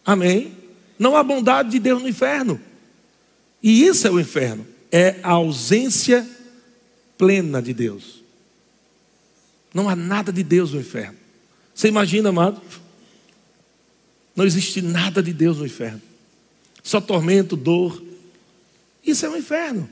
[0.06, 0.56] Amém?
[0.98, 2.69] Não há bondade de Deus no inferno.
[3.62, 4.66] E isso é o inferno.
[4.90, 6.26] É a ausência
[7.16, 8.22] plena de Deus.
[9.72, 11.16] Não há nada de Deus no inferno.
[11.74, 12.60] Você imagina, amado?
[14.34, 16.00] Não existe nada de Deus no inferno.
[16.82, 18.02] Só tormento, dor.
[19.04, 19.88] Isso é o um inferno.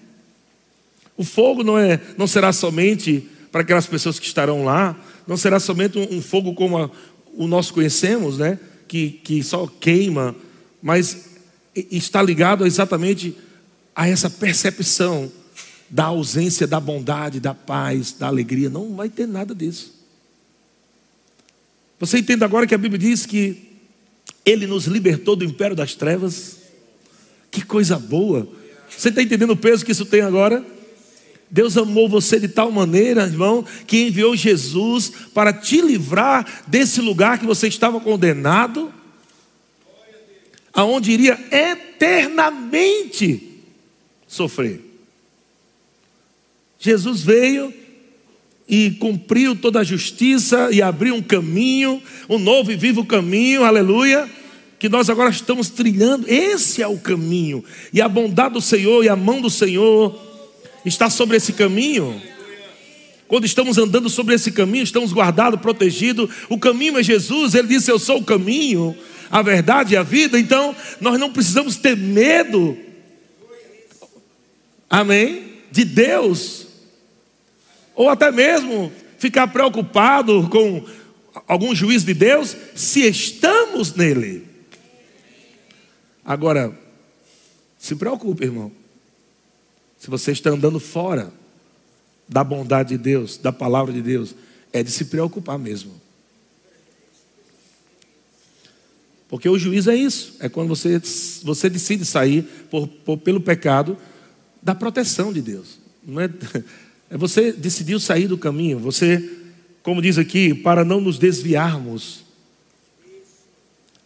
[1.17, 5.59] O fogo não, é, não será somente para aquelas pessoas que estarão lá, não será
[5.59, 6.91] somente um, um fogo como a,
[7.35, 8.59] o nós conhecemos, né?
[8.87, 10.35] Que, que só queima,
[10.83, 11.29] mas
[11.75, 13.37] está ligado exatamente
[13.99, 15.31] a essa percepção
[15.91, 18.71] da ausência da bondade, da paz, da alegria.
[18.71, 19.93] Não vai ter nada disso.
[21.99, 23.73] Você entende agora que a Bíblia diz que
[24.47, 26.59] Ele nos libertou do império das trevas?
[27.51, 28.47] Que coisa boa!
[28.89, 30.65] Você está entendendo o peso que isso tem agora?
[31.51, 37.41] Deus amou você de tal maneira, irmão, que enviou Jesus para te livrar desse lugar
[37.41, 38.95] que você estava condenado,
[40.73, 43.48] aonde iria eternamente
[44.29, 44.81] sofrer.
[46.79, 47.75] Jesus veio
[48.69, 54.29] e cumpriu toda a justiça e abriu um caminho, um novo e vivo caminho, aleluia,
[54.79, 56.29] que nós agora estamos trilhando.
[56.29, 60.17] Esse é o caminho, e a bondade do Senhor e a mão do Senhor
[60.85, 62.21] está sobre esse caminho.
[63.27, 66.31] Quando estamos andando sobre esse caminho, estamos guardados, protegidos.
[66.49, 68.97] O caminho é Jesus, ele disse: Eu sou o caminho,
[69.31, 70.39] a verdade e a vida.
[70.39, 72.77] Então, nós não precisamos ter medo,
[74.89, 75.63] amém?
[75.71, 76.67] De Deus,
[77.95, 80.85] ou até mesmo ficar preocupado com
[81.47, 84.47] algum juízo de Deus, se estamos nele.
[86.25, 86.77] Agora,
[87.79, 88.71] se preocupe, irmão.
[89.99, 91.33] Se você está andando fora
[92.29, 94.35] da bondade de Deus, da palavra de Deus,
[94.73, 95.93] é de se preocupar mesmo.
[99.29, 101.01] Porque o juízo é isso, é quando você,
[101.43, 103.99] você decide sair por, por, pelo pecado
[104.63, 105.79] da proteção de Deus.
[106.07, 106.31] Não é,
[107.11, 109.39] é você decidiu sair do caminho, você,
[109.83, 112.25] como diz aqui, para não nos desviarmos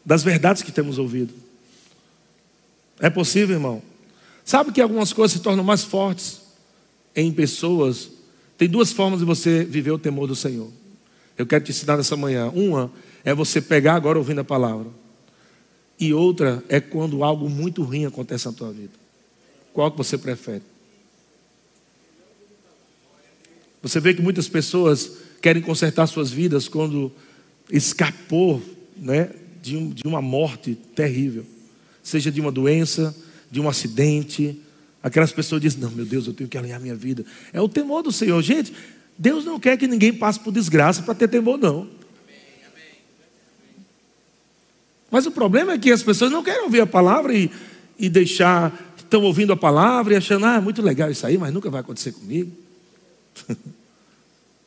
[0.05, 1.33] das verdades que temos ouvido.
[3.01, 3.83] É possível, irmão?
[4.45, 6.41] Sabe que algumas coisas se tornam mais fortes
[7.15, 8.11] em pessoas?
[8.59, 10.71] Tem duas formas de você viver o temor do Senhor.
[11.39, 12.51] Eu quero te ensinar nessa manhã.
[12.51, 12.93] Uma
[13.25, 14.87] é você pegar agora ouvindo a palavra.
[15.99, 19.02] E outra é quando algo muito ruim acontece na tua vida.
[19.73, 20.63] Qual que você prefere?
[23.83, 27.11] Você vê que muitas pessoas querem consertar suas vidas quando
[27.71, 28.63] escapou
[28.97, 29.31] né,
[29.61, 31.45] de, um, de uma morte terrível,
[32.03, 33.15] seja de uma doença,
[33.51, 34.61] de um acidente.
[35.03, 37.25] Aquelas pessoas dizem: Não, meu Deus, eu tenho que alinhar minha vida.
[37.53, 38.41] É o temor do Senhor.
[38.43, 38.73] Gente,
[39.19, 41.89] Deus não quer que ninguém passe por desgraça para ter temor, não.
[45.11, 47.51] Mas o problema é que as pessoas não querem ouvir a palavra e,
[47.99, 51.53] e deixar, estão ouvindo a palavra e achando, ah, é muito legal isso aí, mas
[51.53, 52.51] nunca vai acontecer comigo.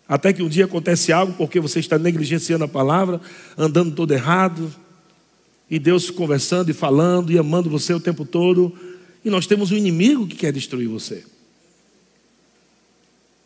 [0.08, 3.20] Até que um dia acontece algo porque você está negligenciando a palavra,
[3.58, 4.72] andando todo errado,
[5.68, 8.72] e Deus conversando e falando e amando você o tempo todo.
[9.24, 11.24] E nós temos um inimigo que quer destruir você.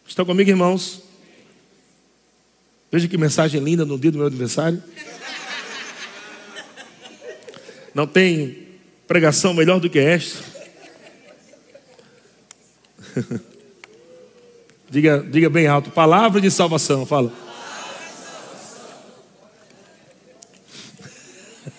[0.06, 1.02] Estão comigo, irmãos?
[2.92, 4.84] Veja que mensagem linda no dia do meu aniversário.
[7.96, 8.68] Não tem
[9.08, 10.59] pregação melhor do que esta.
[14.90, 17.06] diga, diga bem alto: palavra de salvação.
[17.06, 17.32] Fala.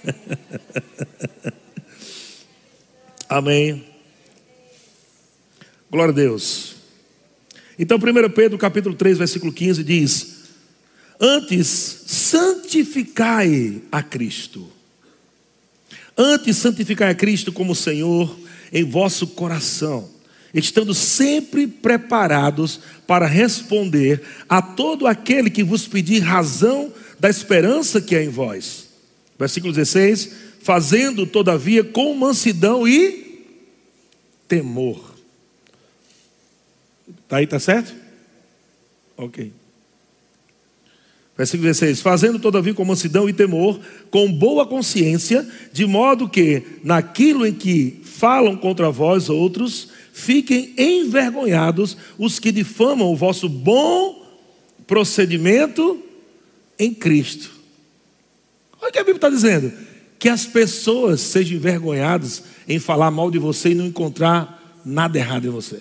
[3.28, 3.84] Amém.
[5.90, 6.76] Glória a Deus.
[7.78, 8.00] Então, 1
[8.30, 10.44] Pedro capítulo 3, versículo 15 diz:
[11.20, 11.66] Antes
[12.06, 14.70] santificai a Cristo.
[16.16, 18.36] Antes santificai a Cristo como Senhor
[18.72, 20.08] em vosso coração,
[20.52, 28.16] estando sempre preparados para responder a todo aquele que vos pedir razão da esperança que
[28.16, 28.90] é em vós
[29.40, 33.46] Versículo 16: Fazendo, todavia, com mansidão e
[34.46, 35.14] temor.
[37.24, 37.94] Está aí, está certo?
[39.16, 39.50] Ok.
[41.38, 47.46] Versículo 16: Fazendo, todavia, com mansidão e temor, com boa consciência, de modo que, naquilo
[47.46, 54.26] em que falam contra vós outros, fiquem envergonhados os que difamam o vosso bom
[54.86, 56.02] procedimento
[56.78, 57.50] em Cristo.
[58.80, 59.72] Olha o que a Bíblia está dizendo:
[60.18, 65.46] que as pessoas sejam envergonhadas em falar mal de você e não encontrar nada errado
[65.46, 65.80] em você.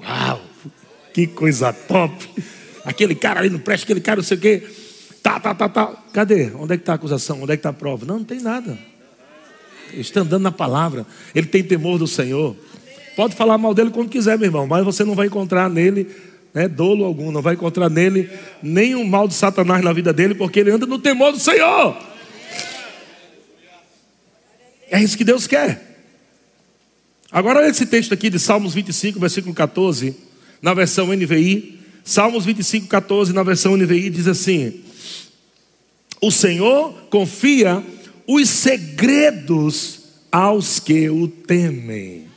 [0.00, 0.42] Uau,
[1.12, 2.28] que coisa top!
[2.84, 4.62] Aquele cara ali não presta, aquele cara não sei o quê,
[5.22, 5.86] tá, tá, tá, tá.
[6.12, 6.50] Cadê?
[6.54, 7.42] Onde é que está a acusação?
[7.42, 8.04] Onde é que está a prova?
[8.04, 8.78] Não, não tem nada.
[9.94, 11.06] Ele está andando na palavra.
[11.34, 12.56] Ele tem temor do Senhor.
[13.16, 16.08] Pode falar mal dele quando quiser, meu irmão, mas você não vai encontrar nele
[16.54, 18.30] né, dolo algum, não vai encontrar nele
[18.62, 21.96] nenhum mal de Satanás na vida dele, porque ele anda no temor do Senhor.
[24.88, 25.94] É isso que Deus quer.
[27.32, 30.16] Agora, olha esse texto aqui de Salmos 25, versículo 14,
[30.62, 31.80] na versão NVI.
[32.04, 34.80] Salmos 25, 14, na versão NVI, diz assim:
[36.20, 37.82] O Senhor confia
[38.26, 42.28] os segredos aos que o temem.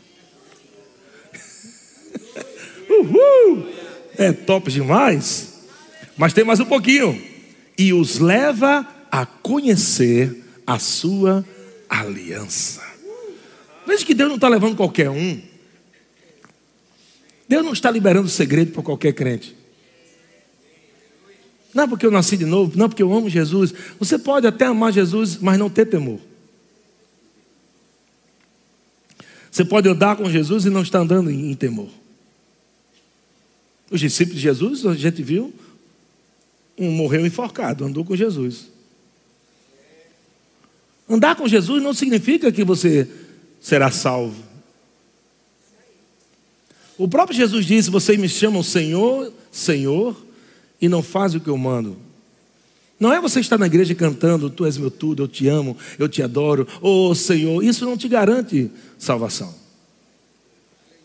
[2.89, 3.67] Uhul!
[4.17, 5.61] É top demais.
[6.17, 7.19] Mas tem mais um pouquinho.
[7.77, 11.45] E os leva a conhecer a sua
[11.89, 12.81] aliança.
[13.85, 15.41] Veja que Deus não está levando qualquer um.
[17.47, 19.56] Deus não está liberando segredo para qualquer crente.
[21.77, 23.71] Não é porque eu nasci de novo, não é porque eu amo Jesus.
[23.99, 26.19] Você pode até amar Jesus, mas não ter temor.
[29.51, 31.89] Você pode andar com Jesus e não estar andando em, temor.
[33.91, 35.53] Os discípulos de Jesus, a gente viu,
[36.75, 38.69] um morreu enforcado, andou com Jesus.
[41.07, 43.07] Andar com Jesus não significa que você
[43.61, 44.43] será salvo.
[46.97, 50.26] O próprio Jesus disse: Vocês me chamam Senhor, Senhor,
[50.81, 51.97] e não fazem o que eu mando.
[52.99, 56.09] Não é você estar na igreja cantando, Tu és meu tudo, eu te amo, eu
[56.09, 59.53] te adoro, oh Senhor, isso não te garante salvação.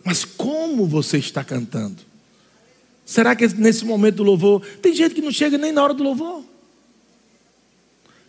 [0.04, 1.98] Mas como você está cantando?
[3.04, 6.02] Será que nesse momento do louvor, tem gente que não chega nem na hora do
[6.02, 6.42] louvor?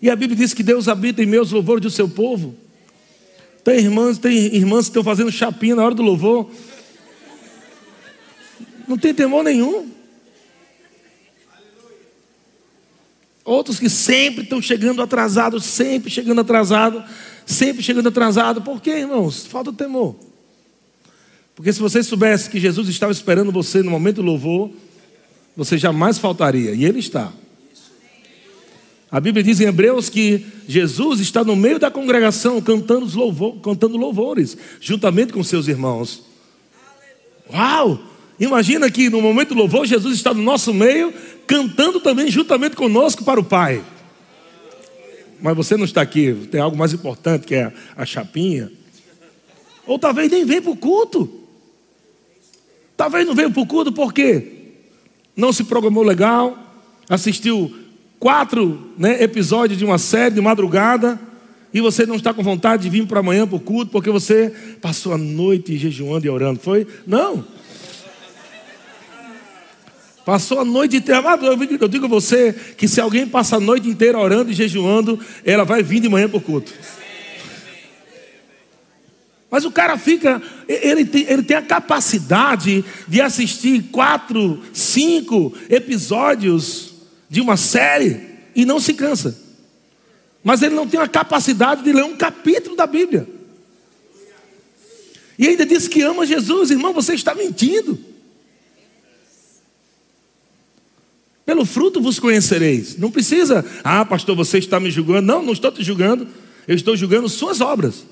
[0.02, 2.56] E a Bíblia diz que Deus habita em meus louvores do seu povo.
[3.64, 6.52] Tem irmãs, tem irmãs que estão fazendo chapinha na hora do louvor.
[8.86, 9.90] Não tem temor nenhum.
[13.46, 17.04] Outros que sempre estão chegando atrasados, sempre chegando atrasado,
[17.46, 18.62] sempre chegando atrasado.
[18.62, 19.46] Por quê, irmãos?
[19.46, 20.16] Falta temor.
[21.56, 24.72] Porque se você soubesse que Jesus estava esperando você no momento do louvor,
[25.56, 26.72] você jamais faltaria.
[26.72, 27.32] E Ele está.
[29.12, 33.96] A Bíblia diz em Hebreus que Jesus está no meio da congregação cantando, louvor, cantando
[33.98, 36.24] louvores, juntamente com seus irmãos.
[37.54, 38.13] Uau!
[38.40, 41.14] Imagina que no momento do louvor, Jesus está no nosso meio,
[41.46, 43.84] cantando também juntamente conosco para o Pai.
[45.42, 48.72] Mas você não está aqui, tem algo mais importante que é a chapinha.
[49.86, 51.42] Ou talvez nem venha para o culto.
[52.96, 54.48] Talvez não venha para o culto porque
[55.36, 56.58] não se programou legal,
[57.10, 57.74] assistiu
[58.20, 61.20] quatro né, episódios de uma série de madrugada
[61.74, 64.54] e você não está com vontade de vir para amanhã para o culto porque você
[64.82, 66.60] passou a noite jejuando e orando.
[66.60, 66.88] Foi?
[67.06, 67.44] Não.
[70.26, 71.22] Passou a noite inteira.
[71.80, 75.66] Eu digo a você que se alguém passa a noite inteira orando e jejuando, ela
[75.66, 76.74] vai vir de manhã para o culto.
[79.52, 86.94] Mas o cara fica, ele tem, ele tem a capacidade de assistir quatro, cinco episódios
[87.30, 88.20] de uma série
[88.56, 89.40] e não se cansa.
[90.44, 93.28] Mas ele não tem a capacidade de ler um capítulo da Bíblia.
[95.38, 98.13] E ainda diz que ama Jesus, irmão, você está mentindo.
[101.54, 102.98] Pelo fruto vos conhecereis.
[102.98, 105.22] Não precisa, ah, pastor, você está me julgando.
[105.22, 106.28] Não, não estou te julgando.
[106.68, 108.08] Eu estou julgando suas obras.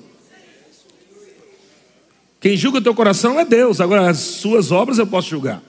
[2.40, 3.80] Quem julga o teu coração é Deus.
[3.80, 5.60] Agora, as suas obras eu posso julgar.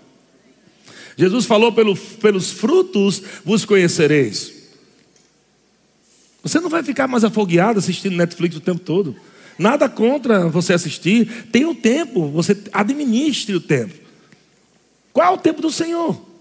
[1.18, 4.54] Jesus falou: pelo, pelos frutos vos conhecereis.
[6.44, 9.16] Você não vai ficar mais afogueado assistindo Netflix o tempo todo.
[9.58, 11.48] Nada contra você assistir.
[11.52, 13.96] Tem o tempo, você administre o tempo.
[15.12, 16.33] Qual é o tempo do Senhor?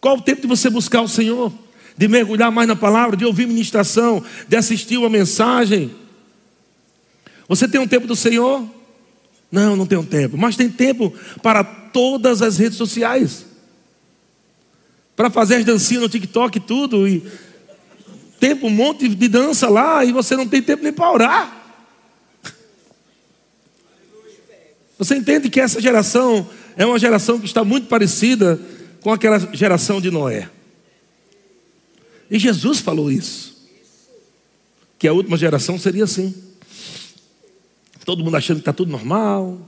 [0.00, 1.52] Qual o tempo de você buscar o Senhor?
[1.96, 5.90] De mergulhar mais na palavra, de ouvir ministração, de assistir uma mensagem.
[7.48, 8.64] Você tem um tempo do Senhor?
[9.50, 10.36] Não, não um tempo.
[10.36, 13.46] Mas tem tempo para todas as redes sociais.
[15.16, 17.08] Para fazer as dancinhas no TikTok e tudo.
[17.08, 17.26] E
[18.38, 21.58] tempo, um monte de dança lá e você não tem tempo nem para orar.
[24.98, 28.60] Você entende que essa geração é uma geração que está muito parecida
[29.00, 30.48] com aquela geração de Noé.
[32.30, 33.56] E Jesus falou isso.
[34.98, 36.34] Que a última geração seria assim.
[38.04, 39.58] Todo mundo achando que está tudo normal,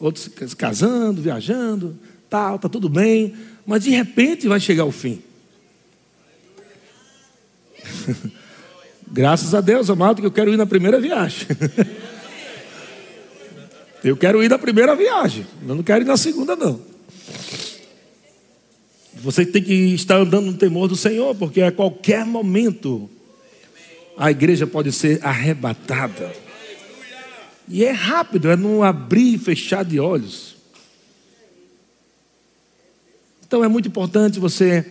[0.00, 3.34] outros casando, viajando, tal, está tudo bem,
[3.66, 5.22] mas de repente vai chegar o fim.
[9.06, 11.46] Graças a Deus, amado, que eu quero ir na primeira viagem.
[14.02, 16.91] eu quero ir na primeira viagem, eu não quero ir na segunda, não.
[19.22, 23.08] Você tem que estar andando no temor do Senhor, porque a qualquer momento
[24.16, 26.34] a igreja pode ser arrebatada.
[27.68, 30.56] E é rápido, é não abrir e fechar de olhos.
[33.46, 34.84] Então é muito importante você,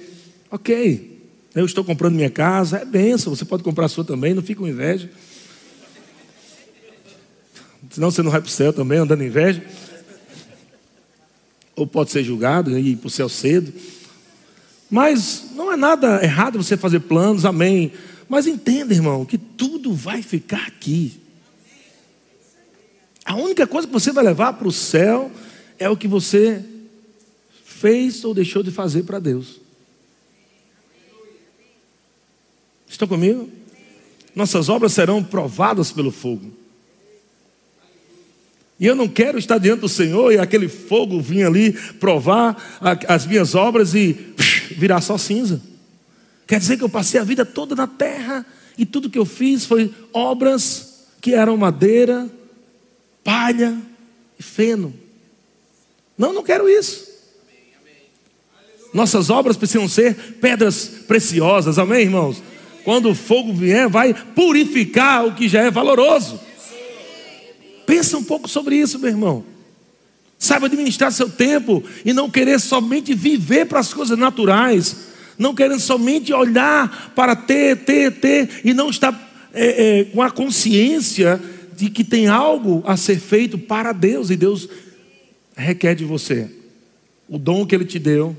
[0.49, 1.19] ok,
[1.53, 4.61] eu estou comprando minha casa, é benção, você pode comprar a sua também, não fica
[4.61, 5.09] com inveja.
[7.89, 9.61] Senão você não vai para o céu também, andando inveja.
[11.75, 13.73] Ou pode ser julgado e ir para o céu cedo.
[14.91, 17.93] Mas não é nada errado você fazer planos, amém.
[18.27, 21.17] Mas entenda, irmão, que tudo vai ficar aqui.
[23.23, 25.31] A única coisa que você vai levar para o céu
[25.79, 26.63] é o que você
[27.63, 29.61] fez ou deixou de fazer para Deus.
[32.89, 33.49] Estão comigo?
[34.35, 36.51] Nossas obras serão provadas pelo fogo.
[38.81, 43.27] E eu não quero estar diante do Senhor e aquele fogo vir ali provar as
[43.27, 44.33] minhas obras e
[44.75, 45.61] virar só cinza.
[46.47, 48.43] Quer dizer que eu passei a vida toda na terra
[48.75, 52.27] e tudo que eu fiz foi obras que eram madeira,
[53.23, 53.77] palha
[54.39, 54.91] e feno.
[56.17, 57.07] Não, não quero isso.
[58.91, 62.41] Nossas obras precisam ser pedras preciosas, amém, irmãos?
[62.83, 66.39] Quando o fogo vier, vai purificar o que já é valoroso.
[67.91, 69.43] Pensa um pouco sobre isso, meu irmão.
[70.39, 74.95] Saiba administrar seu tempo e não querer somente viver para as coisas naturais,
[75.37, 80.31] não querendo somente olhar para ter, ter, ter e não estar é, é, com a
[80.31, 81.37] consciência
[81.75, 84.69] de que tem algo a ser feito para Deus e Deus
[85.53, 86.49] requer de você
[87.27, 88.37] o dom que Ele te deu,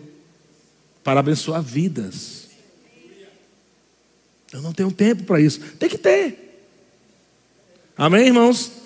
[1.04, 2.48] para abençoar vidas.
[4.50, 5.60] Eu não tenho tempo para isso.
[5.78, 6.64] Tem que ter.
[7.98, 8.80] Amém, irmãos?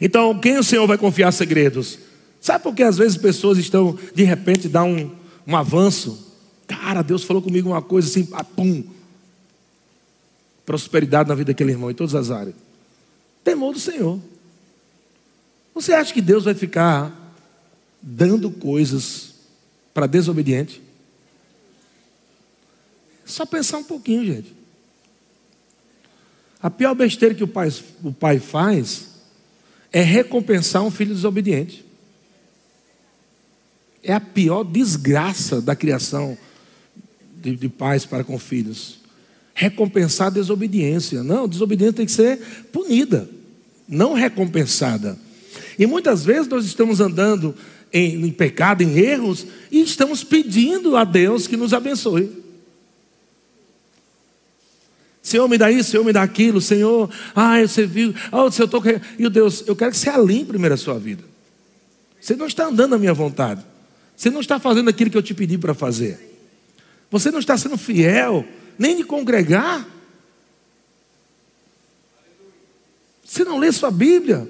[0.00, 1.98] Então, quem o Senhor vai confiar segredos?
[2.40, 5.10] Sabe por que às vezes pessoas estão, de repente, dá um,
[5.46, 6.26] um avanço?
[6.66, 8.84] Cara, Deus falou comigo uma coisa assim, pum.
[10.64, 12.54] Prosperidade na vida daquele irmão, em todas as áreas.
[13.42, 14.20] Temor do Senhor.
[15.74, 17.12] Você acha que Deus vai ficar
[18.00, 19.34] dando coisas
[19.92, 20.82] para desobediente?
[23.24, 24.54] Só pensar um pouquinho, gente.
[26.62, 27.72] A pior besteira que o pai,
[28.02, 29.17] o pai faz
[29.92, 31.84] é recompensar um filho desobediente.
[34.02, 36.36] É a pior desgraça da criação
[37.40, 38.98] de, de pais para com filhos.
[39.54, 41.22] Recompensar a desobediência.
[41.22, 42.38] Não, a desobediência tem que ser
[42.72, 43.28] punida,
[43.88, 45.18] não recompensada.
[45.78, 47.54] E muitas vezes nós estamos andando
[47.92, 52.47] em, em pecado, em erros, e estamos pedindo a Deus que nos abençoe.
[55.28, 58.82] Senhor, me dá isso, Senhor, me dá aquilo, Senhor, ah, você viu, Senhor, eu estou.
[59.18, 61.22] E o Deus, eu quero que você alinhe primeiro a sua vida.
[62.20, 63.64] Você não está andando na minha vontade.
[64.16, 66.18] Você não está fazendo aquilo que eu te pedi para fazer.
[67.10, 68.44] Você não está sendo fiel,
[68.78, 69.86] nem de congregar.
[73.24, 74.48] Você não lê sua Bíblia.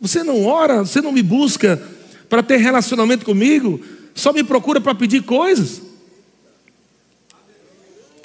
[0.00, 1.80] Você não ora, você não me busca
[2.28, 3.80] para ter relacionamento comigo,
[4.14, 5.82] só me procura para pedir coisas.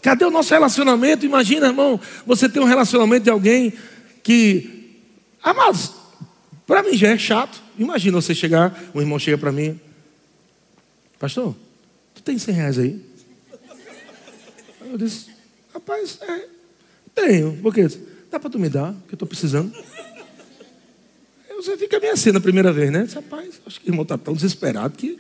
[0.02, 1.26] Cadê o nosso relacionamento?
[1.26, 3.74] Imagina, irmão, você tem um relacionamento de alguém
[4.24, 5.02] que.
[5.44, 5.94] Mas
[6.66, 7.62] para mim já é chato.
[7.80, 9.80] Imagina você chegar, um irmão chega para mim,
[11.20, 11.56] pastor,
[12.14, 13.02] tu tem 100 reais aí?
[14.82, 15.28] Eu disse,
[15.74, 16.48] rapaz, é,
[17.14, 17.58] tenho.
[17.62, 17.88] Por quê?
[18.32, 19.72] Dá para tu me dar, que eu estou precisando.
[21.50, 23.04] Aí você fica meio assim na primeira vez, né?
[23.04, 25.20] Disse, rapaz, acho que o irmão está tão desesperado que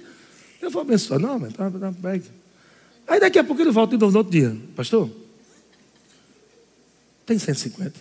[0.61, 1.19] eu vou abençoar.
[1.19, 2.25] Não, mas tá, tá, pega.
[3.07, 4.55] Aí daqui a pouco ele volta de novo no outro dia.
[4.75, 5.09] Pastor,
[7.25, 7.93] tem 150.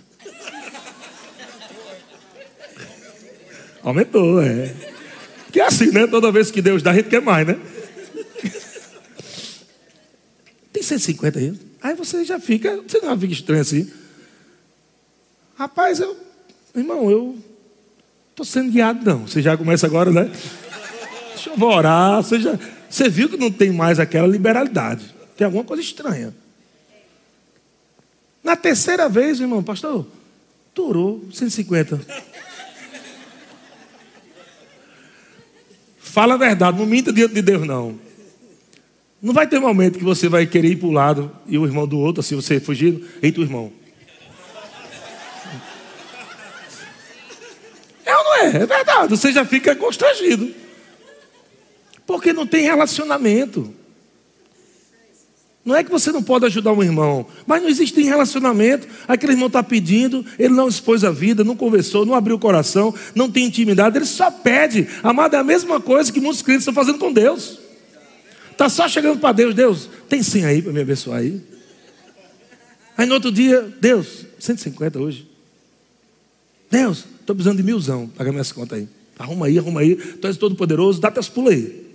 [3.83, 4.75] Aumentou, é.
[5.53, 6.07] Que é assim, né?
[6.07, 7.57] Toda vez que Deus dá, a gente quer mais, né?
[10.73, 11.55] Tem 150 aí.
[11.81, 13.91] Aí você já fica, você não fica estranho assim.
[15.57, 16.17] Rapaz, eu,
[16.75, 17.39] irmão, eu
[18.31, 19.27] estou sendo guiado, não.
[19.27, 20.31] Você já começa agora, né?
[21.35, 22.23] Deixa eu orar.
[22.23, 22.59] Você já,
[22.89, 25.15] você viu que não tem mais aquela liberalidade.
[25.37, 26.35] Tem alguma coisa estranha.
[28.43, 30.07] Na terceira vez, irmão, pastor,
[30.75, 32.01] durou 150.
[35.99, 37.99] Fala a verdade, não minta diante de Deus, não.
[39.21, 41.87] Não vai ter momento que você vai querer ir para o lado e o irmão
[41.87, 43.73] do outro, assim, você fugindo, eita, o irmão.
[48.05, 48.47] É ou não é?
[48.49, 50.66] É verdade, você já fica constrangido.
[52.07, 53.73] Porque não tem relacionamento.
[55.67, 58.87] Não é que você não pode ajudar um irmão, mas não existe relacionamento.
[59.09, 62.95] Aquele irmão está pedindo, ele não expôs a vida, não conversou, não abriu o coração,
[63.17, 64.87] não tem intimidade, ele só pede.
[65.03, 67.59] Amado, é a mesma coisa que muitos crentes estão fazendo com Deus.
[68.53, 71.43] Está só chegando para Deus, Deus, tem sim aí para me abençoar aí.
[72.97, 75.29] Aí no outro dia, Deus, 150 hoje.
[76.71, 78.89] Deus, estou precisando de milzão, paga minhas contas aí.
[79.19, 79.97] Arruma aí, arruma aí.
[79.97, 81.86] Tu és todo poderoso, dá teus pulos aí.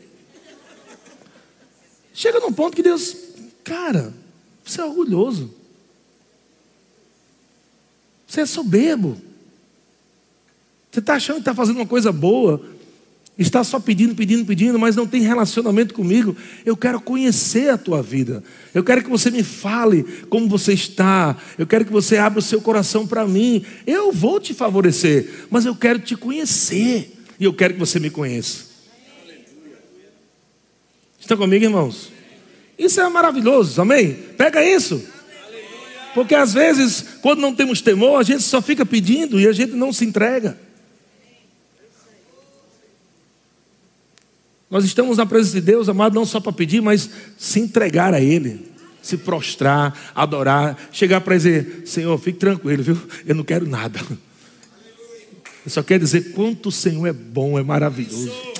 [2.13, 3.15] Chega num ponto que Deus,
[3.63, 4.13] cara,
[4.63, 5.53] você é orgulhoso.
[8.27, 9.17] Você é soberbo.
[10.91, 12.61] Você está achando que está fazendo uma coisa boa,
[13.37, 16.35] está só pedindo, pedindo, pedindo, mas não tem relacionamento comigo.
[16.65, 18.43] Eu quero conhecer a tua vida.
[18.73, 21.37] Eu quero que você me fale como você está.
[21.57, 23.65] Eu quero que você abra o seu coração para mim.
[23.87, 27.17] Eu vou te favorecer, mas eu quero te conhecer.
[27.39, 28.70] E eu quero que você me conheça.
[31.21, 32.11] Estão comigo, irmãos?
[32.77, 34.13] Isso é maravilhoso, amém?
[34.35, 35.01] Pega isso.
[36.13, 39.73] Porque às vezes, quando não temos temor, a gente só fica pedindo e a gente
[39.73, 40.57] não se entrega.
[44.69, 48.21] Nós estamos na presença de Deus, amado, não só para pedir, mas se entregar a
[48.21, 52.97] Ele, se prostrar, adorar, chegar para dizer: Senhor, fique tranquilo, viu?
[53.25, 53.99] Eu não quero nada.
[55.63, 58.50] Eu só quero dizer quanto o Senhor é bom, é maravilhoso.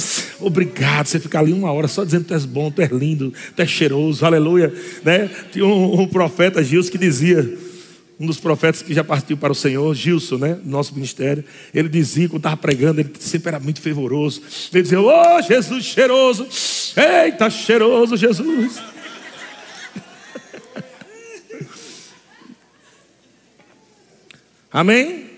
[0.42, 1.08] Obrigado.
[1.08, 3.70] Você ficar ali uma hora só dizendo tu és bom, tu és lindo, tu és
[3.70, 4.74] cheiroso, aleluia.
[5.04, 5.30] Né?
[5.52, 7.58] Tinha um, um profeta, Gilson, que dizia:
[8.22, 12.30] um dos profetas que já partiu para o Senhor, Gilson, né, nosso ministério, ele dizia,
[12.30, 14.44] quando estava pregando, ele sempre era muito fervoroso.
[14.72, 16.48] Ele dizia: Ô oh, Jesus cheiroso,
[16.96, 18.80] eita, cheiroso Jesus.
[24.72, 25.32] Amém?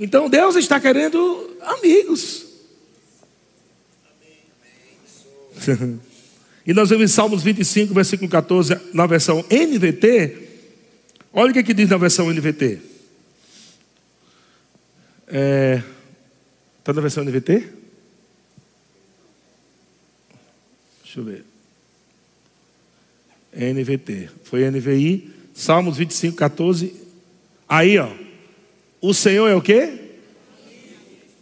[0.00, 2.41] Então Deus está querendo amigos.
[6.66, 10.50] e nós vemos em Salmos 25, versículo 14, na versão NVT,
[11.32, 12.78] Olha o que, é que diz na versão NVT.
[15.26, 15.82] Está é,
[16.84, 17.70] tá na versão NVT?
[21.02, 21.44] Deixa eu ver.
[23.54, 24.28] NVT.
[24.44, 25.32] Foi NVI.
[25.54, 26.94] Salmos 25, 14.
[27.66, 28.12] Aí, ó.
[29.00, 30.00] O Senhor é o quê?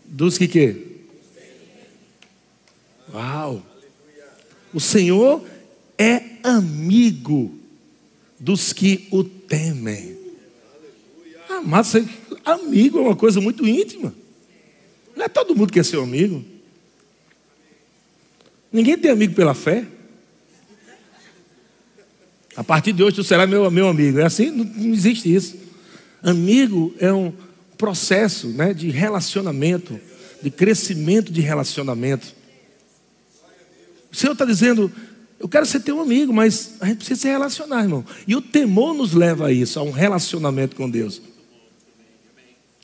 [0.04, 0.86] Dos que quê?
[3.12, 3.66] Uau.
[4.72, 5.44] O Senhor
[5.98, 7.54] é amigo
[8.38, 10.16] dos que o temem.
[11.48, 12.08] Amado,
[12.44, 14.14] amigo é uma coisa muito íntima.
[15.14, 16.44] Não é todo mundo que é seu amigo.
[18.72, 19.86] Ninguém tem amigo pela fé.
[22.56, 24.20] A partir de hoje tu será meu, meu amigo.
[24.20, 24.50] É assim?
[24.50, 25.56] Não, não existe isso.
[26.22, 27.32] Amigo é um
[27.76, 29.98] processo né, de relacionamento,
[30.42, 32.34] de crescimento de relacionamento.
[34.10, 34.90] O Senhor está dizendo,
[35.38, 38.04] eu quero ser teu amigo, mas a gente precisa se relacionar, irmão.
[38.26, 41.22] E o temor nos leva a isso, a um relacionamento com Deus.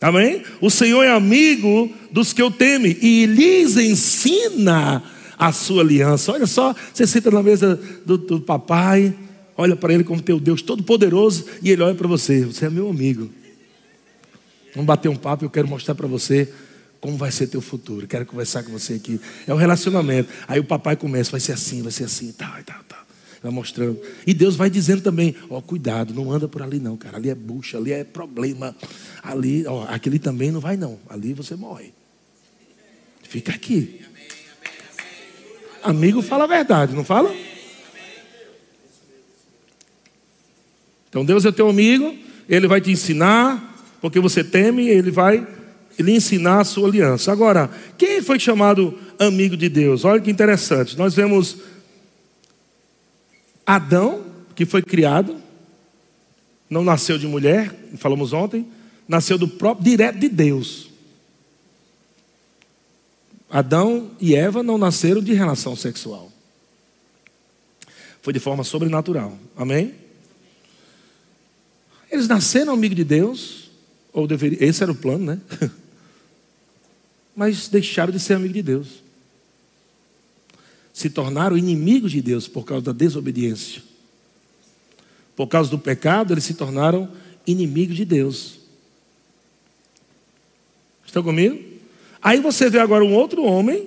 [0.00, 0.42] Amém?
[0.60, 5.02] O Senhor é amigo dos que eu teme e lhes ensina
[5.38, 6.32] a sua aliança.
[6.32, 9.14] Olha só, você senta na mesa do, do papai,
[9.56, 12.44] olha para ele como teu Deus todo-poderoso e ele olha para você.
[12.44, 13.30] Você é meu amigo.
[14.74, 16.52] Vamos bater um papo, eu quero mostrar para você
[17.06, 18.04] como vai ser teu futuro?
[18.08, 19.20] Quero conversar com você aqui.
[19.46, 20.28] É um relacionamento.
[20.48, 22.98] Aí o papai começa, vai ser assim, vai ser assim, tal, tal, tal.
[23.40, 24.00] Vai mostrando.
[24.26, 27.16] E Deus vai dizendo também: ó, cuidado, não anda por ali não, cara.
[27.16, 28.74] Ali é bucha, ali é problema.
[29.22, 30.98] Ali, ó, aquele também não vai não.
[31.08, 31.94] Ali você morre.
[33.22, 34.00] Fica aqui.
[35.84, 37.32] Amigo fala a verdade, não fala?
[41.08, 42.12] Então Deus é teu amigo,
[42.48, 45.46] ele vai te ensinar, porque você teme, ele vai
[45.98, 47.32] lhe ensinar a sua aliança.
[47.32, 50.04] Agora, quem foi chamado amigo de Deus?
[50.04, 50.96] Olha que interessante.
[50.96, 51.56] Nós vemos
[53.66, 54.24] Adão,
[54.54, 55.36] que foi criado,
[56.70, 58.66] não nasceu de mulher, falamos ontem,
[59.08, 60.88] nasceu do próprio direto de Deus.
[63.50, 66.30] Adão e Eva não nasceram de relação sexual.
[68.22, 69.36] Foi de forma sobrenatural.
[69.56, 69.94] Amém?
[72.10, 73.70] Eles nasceram amigo de Deus,
[74.12, 75.40] ou deveria, esse era o plano, né?
[77.36, 78.88] mas deixaram de ser amigos de Deus.
[80.94, 83.82] Se tornaram inimigos de Deus por causa da desobediência.
[85.36, 87.10] Por causa do pecado, eles se tornaram
[87.46, 88.58] inimigos de Deus.
[91.04, 91.62] Estão comigo?
[92.22, 93.86] Aí você vê agora um outro homem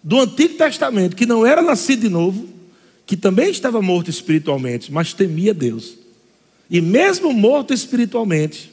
[0.00, 2.48] do Antigo Testamento que não era nascido de novo,
[3.04, 5.96] que também estava morto espiritualmente, mas temia Deus.
[6.70, 8.70] E mesmo morto espiritualmente,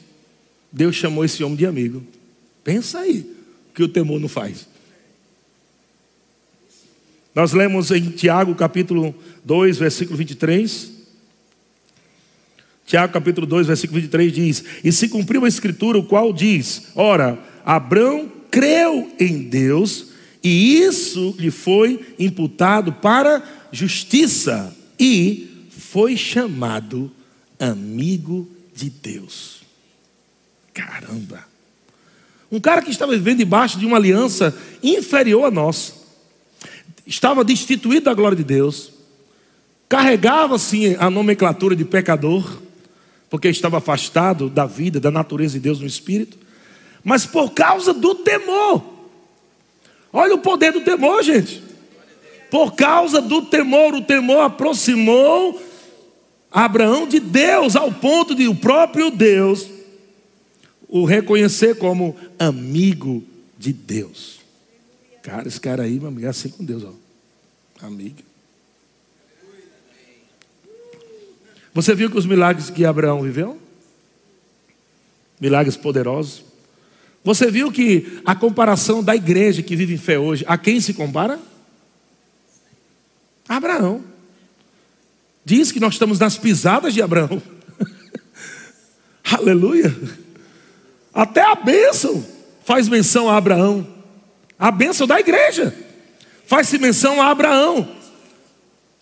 [0.70, 2.04] Deus chamou esse homem de amigo.
[2.62, 3.33] Pensa aí
[3.74, 4.68] que o temor não faz.
[7.34, 9.14] Nós lemos em Tiago capítulo
[9.44, 10.92] 2, versículo 23.
[12.86, 17.38] Tiago capítulo 2, versículo 23 diz: E se cumpriu a escritura, o qual diz: Ora,
[17.64, 20.12] Abraão creu em Deus
[20.44, 27.10] E isso lhe foi imputado para justiça e foi chamado
[27.58, 28.46] amigo
[28.76, 29.62] de Deus.
[30.74, 31.53] Caramba!
[32.54, 35.92] Um cara que estava vivendo debaixo de uma aliança inferior a nossa,
[37.04, 38.92] estava destituído da glória de Deus,
[39.88, 42.58] carregava sim a nomenclatura de pecador,
[43.28, 46.38] porque estava afastado da vida, da natureza de Deus no espírito,
[47.02, 48.84] mas por causa do temor.
[50.12, 51.60] Olha o poder do temor, gente.
[52.52, 55.60] Por causa do temor, o temor aproximou
[56.52, 59.73] Abraão de Deus, ao ponto de o próprio Deus
[60.94, 63.24] o reconhecer como amigo
[63.58, 64.38] de Deus.
[65.24, 66.92] Cara, esse cara aí, meu é assim com Deus, ó.
[67.84, 68.18] Amigo.
[71.74, 73.58] Você viu que os milagres que Abraão viveu?
[75.40, 76.44] Milagres poderosos.
[77.24, 80.94] Você viu que a comparação da igreja que vive em fé hoje, a quem se
[80.94, 81.40] compara?
[83.48, 84.04] Abraão.
[85.44, 87.42] Diz que nós estamos nas pisadas de Abraão.
[89.24, 90.22] Aleluia.
[91.14, 92.24] Até a bênção
[92.64, 93.86] faz menção a Abraão.
[94.58, 95.74] A bênção da igreja
[96.46, 97.88] faz-se menção a Abraão.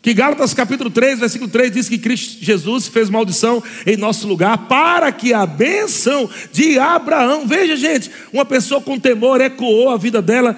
[0.02, 4.66] Que Gálatas capítulo 3, versículo 3 diz que Cristo Jesus fez maldição em nosso lugar
[4.66, 10.20] para que a bênção de Abraão, veja gente, uma pessoa com temor ecoou a vida
[10.20, 10.56] dela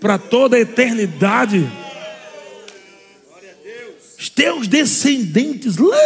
[0.00, 1.70] para toda a eternidade.
[4.18, 5.96] Os teus descendentes lá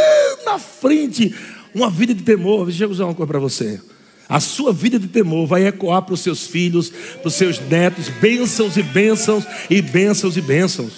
[0.45, 1.35] na frente,
[1.75, 2.67] uma vida de temor.
[2.67, 3.81] Deixa eu usar uma coisa para você.
[4.29, 8.09] A sua vida de temor vai ecoar para os seus filhos, para os seus netos,
[8.09, 10.93] bênçãos e bênçãos e bênçãos e bênçãos.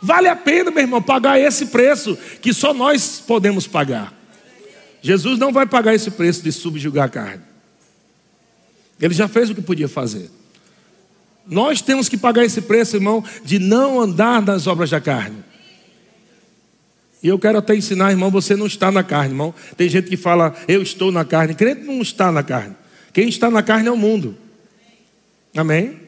[0.00, 4.12] Vale a pena, meu irmão, pagar esse preço que só nós podemos pagar.
[5.00, 7.42] Jesus não vai pagar esse preço de subjugar a carne.
[9.00, 10.30] Ele já fez o que podia fazer.
[11.46, 15.36] Nós temos que pagar esse preço, irmão, de não andar nas obras da carne.
[17.22, 19.54] E eu quero até ensinar, irmão, você não está na carne, irmão.
[19.76, 21.54] Tem gente que fala, eu estou na carne.
[21.54, 22.74] Crente não está na carne.
[23.12, 24.36] Quem está na carne é o mundo.
[25.54, 26.00] Amém?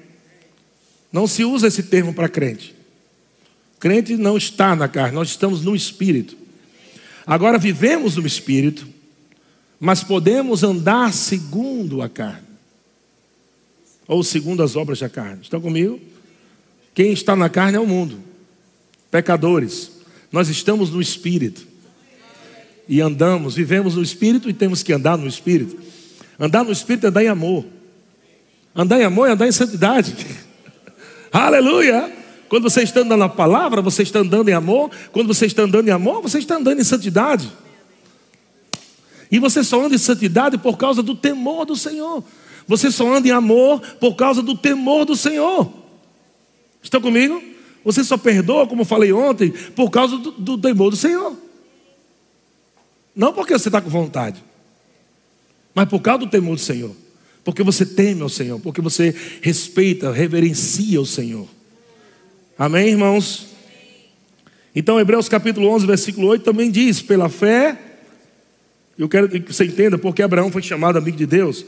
[1.12, 2.75] Não se usa esse termo para crente.
[3.79, 6.37] Crente não está na carne, nós estamos no espírito.
[7.27, 8.87] Agora vivemos no espírito,
[9.79, 12.47] mas podemos andar segundo a carne,
[14.09, 15.43] ou segundo as obras da carne.
[15.43, 16.01] Estão comigo?
[16.95, 18.19] Quem está na carne é o mundo,
[19.11, 19.93] pecadores.
[20.35, 21.64] Nós estamos no espírito
[22.89, 25.80] e andamos, vivemos no espírito e temos que andar no espírito.
[26.41, 27.64] Andar no espírito é andar em amor.
[28.74, 30.12] Andar em amor é andar em santidade.
[31.30, 32.12] Aleluia!
[32.49, 34.91] Quando você está andando na palavra, você está andando em amor.
[35.12, 37.49] Quando você está andando em amor, você está andando em santidade.
[39.30, 42.24] E você só anda em santidade por causa do temor do Senhor.
[42.66, 45.72] Você só anda em amor por causa do temor do Senhor.
[46.82, 47.53] Estão comigo?
[47.85, 51.37] Você só perdoa, como falei ontem, por causa do, do temor do Senhor.
[53.14, 54.43] Não porque você está com vontade,
[55.74, 56.95] mas por causa do temor do Senhor.
[57.45, 61.47] Porque você teme ao Senhor, porque você respeita, reverencia o Senhor.
[62.59, 63.49] Amém, irmãos?
[64.74, 67.78] Então, Hebreus capítulo 11, versículo 8 também diz: pela fé,
[68.99, 71.64] eu quero que você entenda porque Abraão foi chamado amigo de Deus.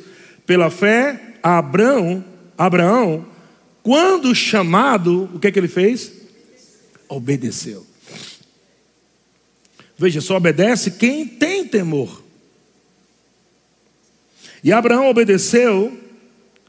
[0.46, 2.24] Pela fé, Abraão,
[2.56, 3.26] Abraão,
[3.86, 6.10] quando chamado, o que é que ele fez?
[7.08, 7.86] Obedeceu.
[9.96, 12.20] Veja, só obedece quem tem temor.
[14.64, 15.96] E Abraão obedeceu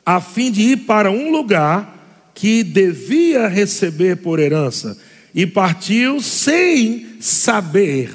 [0.05, 4.95] a fim de ir para um lugar que devia receber por herança
[5.33, 8.13] e partiu sem saber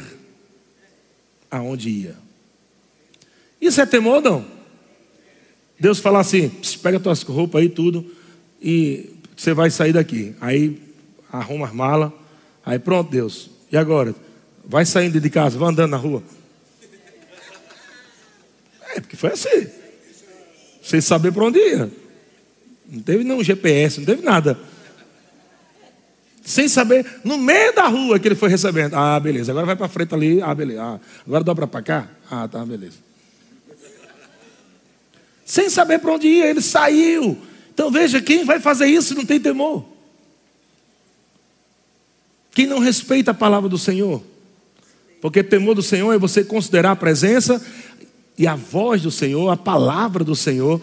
[1.51, 2.17] aonde ia.
[3.61, 4.47] Isso é temor não?
[5.77, 8.22] Deus fala assim: pega tuas roupas aí tudo
[8.63, 10.35] e você vai sair daqui.
[10.41, 10.81] Aí
[11.33, 12.13] arruma as malas.
[12.65, 13.51] Aí pronto, Deus.
[13.71, 14.15] E agora?
[14.65, 16.23] Vai saindo de casa, vai andando na rua.
[18.95, 19.67] É, porque foi assim.
[20.83, 21.91] Sem saber para onde ia.
[22.89, 24.59] Não teve nenhum GPS, não teve nada.
[26.45, 28.95] Sem saber, no meio da rua que ele foi recebendo.
[28.95, 29.53] Ah, beleza.
[29.53, 30.43] Agora vai para frente ali.
[30.43, 30.83] Ah, beleza.
[30.83, 32.09] Ah, agora dobra para cá.
[32.31, 32.99] Ah, tá, beleza.
[35.45, 37.39] Sem saber para onde ia, ele saiu.
[37.73, 39.85] Então veja, quem vai fazer isso não tem temor.
[42.55, 44.23] Quem não respeita a palavra do Senhor.
[45.21, 47.65] Porque temor do Senhor é você considerar a presença
[48.37, 50.81] e a voz do Senhor, a palavra do Senhor,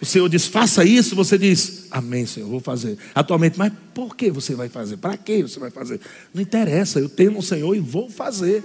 [0.00, 2.98] o Senhor diz, faça isso, você diz, amém, Senhor, vou fazer.
[3.14, 4.98] Atualmente, mas por que você vai fazer?
[4.98, 6.00] Para que você vai fazer?
[6.34, 8.62] Não interessa, eu temo o Senhor e vou fazer.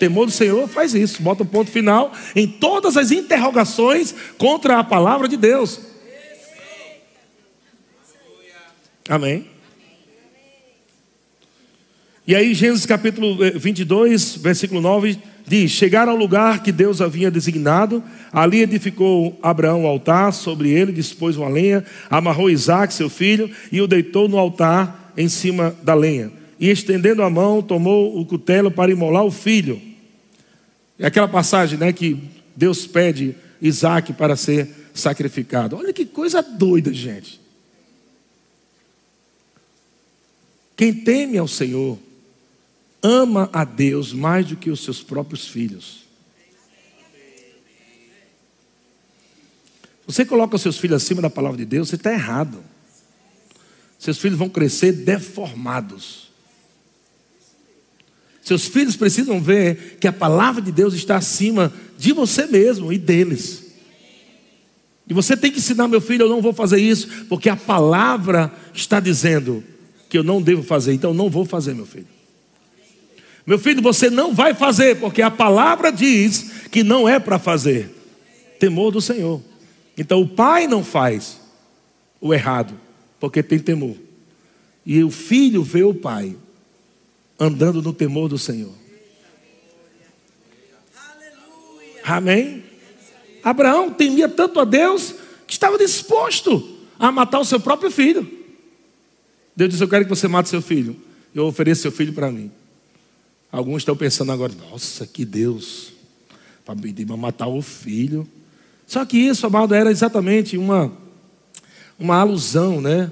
[0.00, 4.78] Temor do Senhor faz isso, bota o um ponto final em todas as interrogações contra
[4.78, 5.78] a palavra de Deus.
[9.08, 9.44] Amém.
[12.26, 17.30] E aí, Gênesis capítulo 22, eh, versículo 9, diz: Chegaram ao lugar que Deus havia
[17.30, 18.02] designado,
[18.32, 23.50] ali edificou Abraão o um altar, sobre ele dispôs uma lenha, amarrou Isaac, seu filho,
[23.70, 26.32] e o deitou no altar em cima da lenha.
[26.58, 29.82] E estendendo a mão, tomou o cutelo para imolar o filho.
[30.98, 32.16] É aquela passagem né, que
[32.56, 35.76] Deus pede Isaac para ser sacrificado.
[35.76, 37.43] Olha que coisa doida, gente.
[40.76, 41.98] Quem teme ao Senhor
[43.02, 46.04] ama a Deus mais do que os seus próprios filhos.
[50.06, 52.62] Você coloca os seus filhos acima da palavra de Deus, você está errado.
[53.98, 56.30] Seus filhos vão crescer deformados.
[58.42, 62.98] Seus filhos precisam ver que a palavra de Deus está acima de você mesmo e
[62.98, 63.64] deles.
[65.08, 68.52] E você tem que ensinar meu filho, eu não vou fazer isso, porque a palavra
[68.74, 69.64] está dizendo
[70.14, 72.06] que eu não devo fazer, então não vou fazer, meu filho.
[73.44, 77.92] Meu filho, você não vai fazer, porque a palavra diz que não é para fazer.
[78.60, 79.42] Temor do Senhor.
[79.98, 81.40] Então o pai não faz
[82.20, 82.78] o errado,
[83.18, 83.96] porque tem temor.
[84.86, 86.36] E o filho vê o pai
[87.36, 88.72] andando no temor do Senhor.
[92.04, 92.62] Amém?
[93.42, 98.43] Abraão temia tanto a Deus que estava disposto a matar o seu próprio filho.
[99.56, 100.96] Deus disse: Eu quero que você mate seu filho.
[101.34, 102.50] Eu ofereço seu filho para mim.
[103.50, 105.92] Alguns estão pensando agora, nossa, que Deus,
[106.64, 108.26] para pedir para matar o filho.
[108.86, 110.92] Só que isso, amado, era exatamente uma,
[111.98, 113.10] uma alusão, né?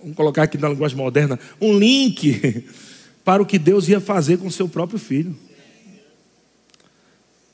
[0.00, 2.64] Vamos colocar aqui na linguagem moderna, um link
[3.24, 5.36] para o que Deus ia fazer com seu próprio filho.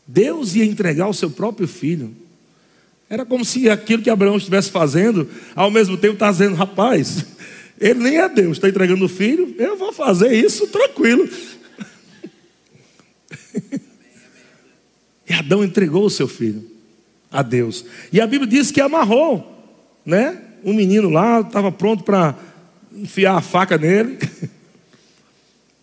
[0.06, 2.14] Deus ia entregar o seu próprio filho.
[3.08, 7.24] Era como se aquilo que Abraão estivesse fazendo, ao mesmo tempo está dizendo, rapaz,
[7.82, 11.28] ele nem é Deus, está entregando o filho, eu vou fazer isso tranquilo.
[15.28, 16.64] e Adão entregou o seu filho
[17.28, 17.84] a Deus.
[18.12, 19.66] E a Bíblia diz que amarrou,
[20.06, 20.40] né?
[20.62, 22.38] Um menino lá estava pronto para
[22.94, 24.16] enfiar a faca nele.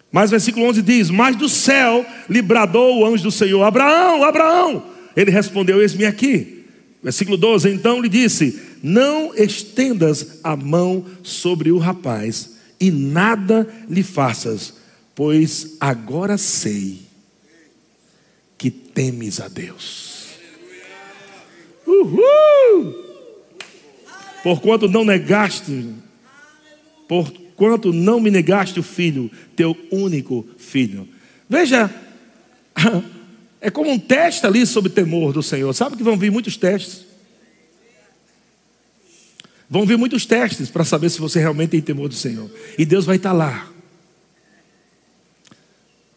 [0.10, 4.86] Mas versículo 11 diz: Mas do céu lhe bradou o anjo do Senhor: Abraão, Abraão.
[5.18, 6.59] Ele respondeu: Eis-me aqui.
[7.02, 14.04] Versículo 12: Então lhe disse: Não estendas a mão sobre o rapaz, e nada lhe
[14.04, 14.74] faças,
[15.16, 17.00] pois agora sei
[18.58, 20.28] que temes a Deus.
[21.88, 23.06] Uhul!
[24.44, 25.90] Porquanto não negaste,
[27.08, 31.08] porquanto não me negaste o filho, teu único filho.
[31.50, 31.94] Veja,
[33.62, 35.74] é como um teste ali sobre temor do Senhor.
[35.74, 37.06] Sabe que vão vir muitos testes.
[39.70, 42.50] Vão vir muitos testes para saber se você realmente tem temor do Senhor.
[42.78, 43.70] E Deus vai estar lá.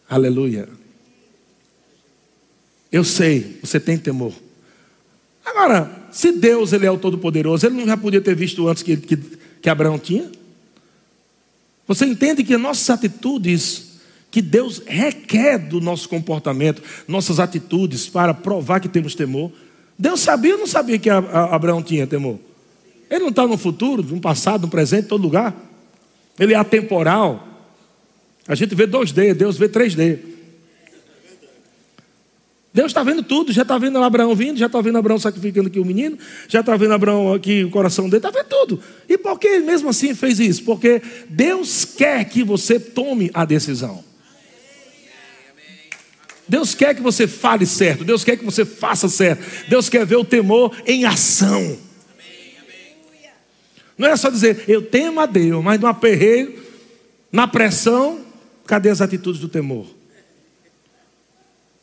[0.09, 0.69] Aleluia.
[2.91, 4.33] Eu sei, você tem temor.
[5.45, 8.97] Agora, se Deus ele é o Todo-Poderoso, ele não já podia ter visto antes que,
[8.97, 10.31] que, que Abraão tinha?
[11.87, 13.92] Você entende que nossas atitudes,
[14.33, 19.53] que Deus requer do nosso comportamento, nossas atitudes, para provar que temos temor.
[19.99, 22.39] Deus sabia ou não sabia que Abraão tinha temor?
[23.11, 25.55] Ele não está no futuro, no passado, no presente, em todo lugar.
[26.41, 27.47] Ele é atemporal.
[28.49, 30.19] A gente vê 2D, Deus vê 3D.
[32.73, 35.79] Deus está vendo tudo, já está vendo Abraão vindo, já está vendo Abraão sacrificando aqui
[35.79, 36.17] o menino,
[36.49, 38.81] já está vendo Abraão aqui o coração dele, está vendo tudo.
[39.07, 40.65] E por que ele mesmo assim fez isso?
[40.65, 44.03] Porque Deus quer que você tome a decisão.
[46.53, 50.17] Deus quer que você fale certo, Deus quer que você faça certo, Deus quer ver
[50.17, 51.79] o temor em ação.
[53.97, 56.63] Não é só dizer, eu temo a Deus, mas no aperreio,
[57.33, 58.21] na pressão,
[58.67, 59.87] cadê as atitudes do temor?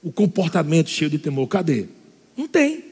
[0.03, 1.47] o comportamento cheio de temor.
[1.47, 1.85] Cadê?
[2.35, 2.85] Não tem.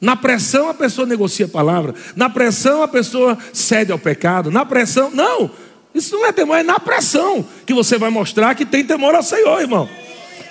[0.00, 4.64] Na pressão a pessoa negocia a palavra, na pressão a pessoa cede ao pecado, na
[4.66, 5.50] pressão, não,
[5.94, 9.22] isso não é temor, é na pressão que você vai mostrar que tem temor ao
[9.22, 9.88] Senhor, irmão.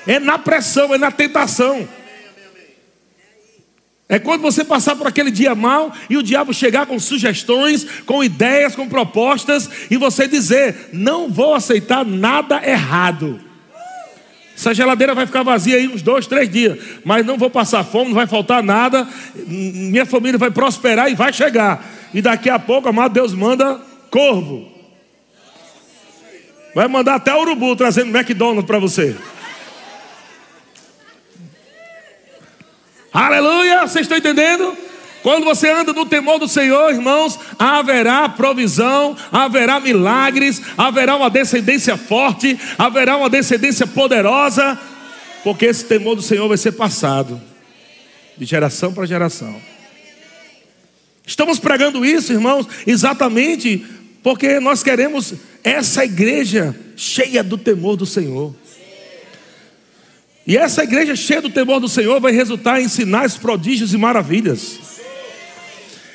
[0.06, 1.88] É na pressão, é na tentação.
[4.10, 8.24] É quando você passar por aquele dia mal e o diabo chegar com sugestões, com
[8.24, 13.40] ideias, com propostas, e você dizer: Não vou aceitar nada errado.
[14.56, 18.10] Essa geladeira vai ficar vazia aí uns dois, três dias, mas não vou passar fome,
[18.10, 19.08] não vai faltar nada,
[19.48, 21.84] minha família vai prosperar e vai chegar.
[22.14, 23.82] E daqui a pouco, amado, Deus manda
[24.12, 24.72] corvo.
[26.76, 29.16] Vai mandar até urubu trazendo McDonald's para você.
[33.14, 34.76] Aleluia, vocês estão entendendo?
[35.22, 41.96] Quando você anda no temor do Senhor, irmãos, haverá provisão, haverá milagres, haverá uma descendência
[41.96, 44.78] forte, haverá uma descendência poderosa,
[45.44, 47.40] porque esse temor do Senhor vai ser passado
[48.38, 49.56] de geração para geração.
[51.26, 53.86] Estamos pregando isso, irmãos, exatamente
[54.22, 55.34] porque nós queremos
[55.64, 58.54] essa igreja cheia do temor do Senhor.
[60.46, 64.80] E essa igreja cheia do temor do Senhor vai resultar em sinais, prodígios e maravilhas.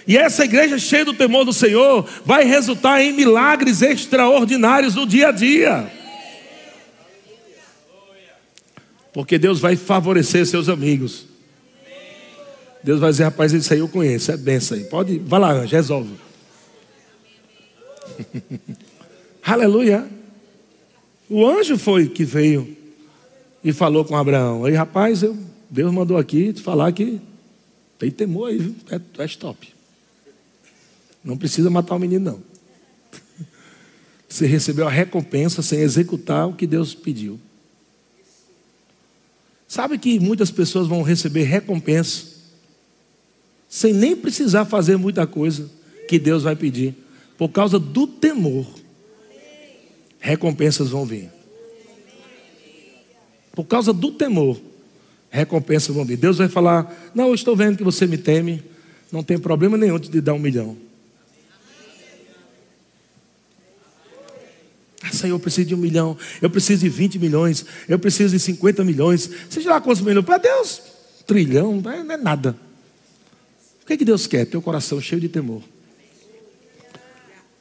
[0.06, 5.28] E essa igreja cheia do temor do Senhor vai resultar em milagres extraordinários no dia
[5.28, 5.92] a dia.
[9.12, 11.26] Porque Deus vai favorecer seus amigos.
[12.82, 14.84] Deus vai dizer, rapaz, isso aí eu conheço, é benção aí.
[14.84, 16.14] Pode, vai lá, anjo, resolve.
[19.42, 20.06] Aleluia.
[21.28, 22.76] O anjo foi que veio
[23.62, 24.64] e falou com Abraão.
[24.64, 25.36] Aí, rapaz, eu,
[25.68, 27.20] Deus mandou aqui te falar que
[27.98, 28.74] tem temor aí, viu?
[28.90, 29.74] É, é stop.
[31.24, 32.42] Não precisa matar o menino, não.
[34.28, 37.38] Você recebeu a recompensa sem executar o que Deus pediu.
[39.66, 42.38] Sabe que muitas pessoas vão receber recompensa
[43.68, 45.68] sem nem precisar fazer muita coisa
[46.08, 46.94] que Deus vai pedir,
[47.36, 48.66] por causa do temor.
[50.18, 51.30] Recompensas vão vir.
[53.58, 54.56] Por causa do temor,
[55.28, 56.16] recompensas vão vir.
[56.16, 58.62] Deus vai falar: Não, eu estou vendo que você me teme,
[59.10, 60.76] não tem problema nenhum de dar um milhão.
[65.02, 68.38] Ah, Senhor, eu preciso de um milhão, eu preciso de 20 milhões, eu preciso de
[68.38, 69.28] 50 milhões.
[69.50, 70.80] Seja lá quantos milhões, para Deus,
[71.26, 72.56] trilhão, não é nada
[73.88, 74.44] que, que Deus quer?
[74.44, 75.62] Teu coração cheio de temor.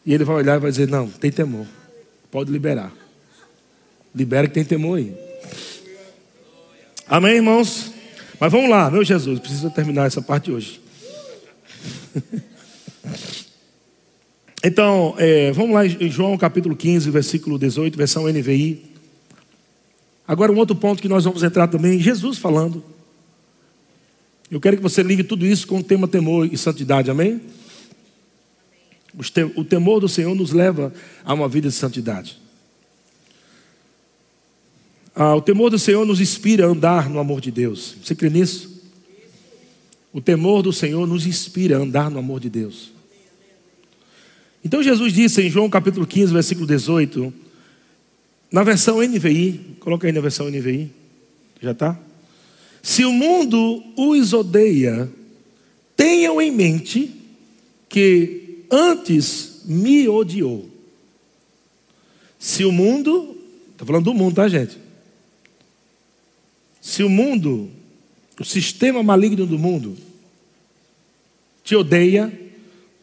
[0.05, 1.65] E ele vai olhar e vai dizer: Não, tem temor.
[2.29, 2.93] Pode liberar.
[4.13, 5.26] Libera que tem temor aí.
[7.09, 7.93] Amém, irmãos?
[8.37, 10.81] Mas vamos lá, meu Jesus, preciso terminar essa parte hoje.
[14.61, 18.91] então, é, vamos lá em João capítulo 15, versículo 18, versão NVI.
[20.27, 22.83] Agora, um outro ponto que nós vamos entrar também, Jesus falando.
[24.51, 27.39] Eu quero que você ligue tudo isso com o tema temor e santidade, amém?
[29.55, 30.91] O temor do Senhor nos leva
[31.23, 32.37] a uma vida de santidade.
[35.19, 37.95] Ah, o temor do Senhor nos inspira a andar no amor de Deus.
[38.03, 38.83] Você crê nisso?
[40.13, 42.91] O temor do Senhor nos inspira a andar no amor de Deus.
[44.63, 47.33] Então Jesus disse em João capítulo 15, versículo 18,
[48.51, 50.91] na versão NVI, coloca aí na versão NVI,
[51.63, 51.99] já está?
[52.83, 55.09] Se o mundo os odeia,
[55.95, 57.11] tenham em mente
[57.89, 60.69] que antes me odiou.
[62.37, 63.35] Se o mundo,
[63.71, 64.85] estou falando do mundo, tá, gente?
[66.87, 67.69] Se o mundo,
[68.39, 69.97] o sistema maligno do mundo,
[71.61, 72.31] te odeia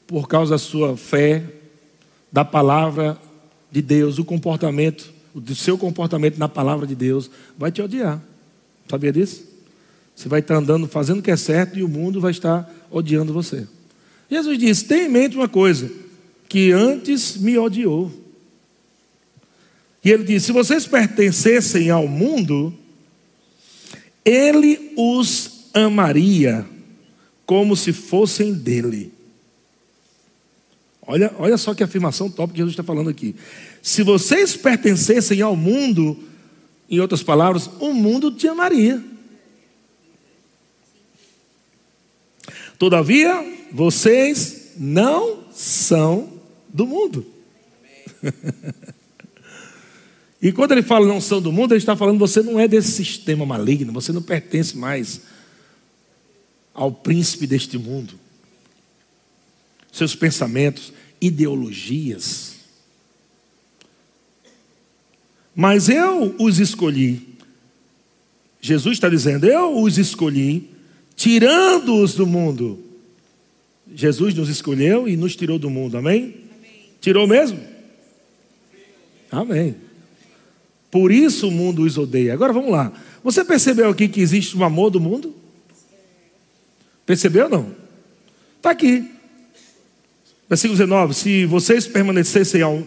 [0.07, 1.45] por causa da sua fé,
[2.33, 3.19] da palavra
[3.71, 8.23] de Deus, o comportamento, do seu comportamento na palavra de Deus, vai te odiar.
[8.89, 9.45] Sabia disso?
[10.17, 13.35] Você vai estar andando fazendo o que é certo e o mundo vai estar odiando
[13.35, 13.69] você.
[14.31, 15.91] Jesus disse: tenha em mente uma coisa,
[16.49, 18.11] que antes me odiou.
[20.03, 22.73] E ele disse: se vocês pertencessem ao mundo,
[24.25, 26.67] ele os amaria
[27.45, 29.13] como se fossem dele.
[31.07, 33.37] Olha, olha só que afirmação top que Jesus está falando aqui.
[33.83, 36.19] Se vocês pertencessem ao mundo,
[36.89, 39.05] em outras palavras, o mundo te amaria.
[42.79, 46.33] Todavia, vocês não são
[46.69, 47.27] do mundo.
[50.45, 52.93] e quando ele fala não são do mundo, ele está falando você não é desse
[52.93, 55.23] sistema maligno, você não pertence mais
[56.75, 58.21] ao príncipe deste mundo.
[59.91, 62.57] Seus pensamentos, ideologias.
[65.57, 67.27] Mas eu os escolhi.
[68.61, 70.69] Jesus está dizendo: Eu os escolhi
[71.17, 72.85] tirando-os do mundo.
[73.95, 76.23] Jesus nos escolheu e nos tirou do mundo, amém?
[76.59, 76.91] amém?
[77.01, 77.61] Tirou mesmo?
[79.31, 79.84] Amém.
[80.95, 82.33] Por isso o mundo os odeia.
[82.33, 82.93] Agora vamos lá.
[83.25, 85.35] Você percebeu aqui que existe um amor do mundo?
[87.05, 87.75] Percebeu ou não?
[88.59, 89.11] Está aqui.
[90.49, 92.81] Versículo 19: Se vocês permanecessem ao,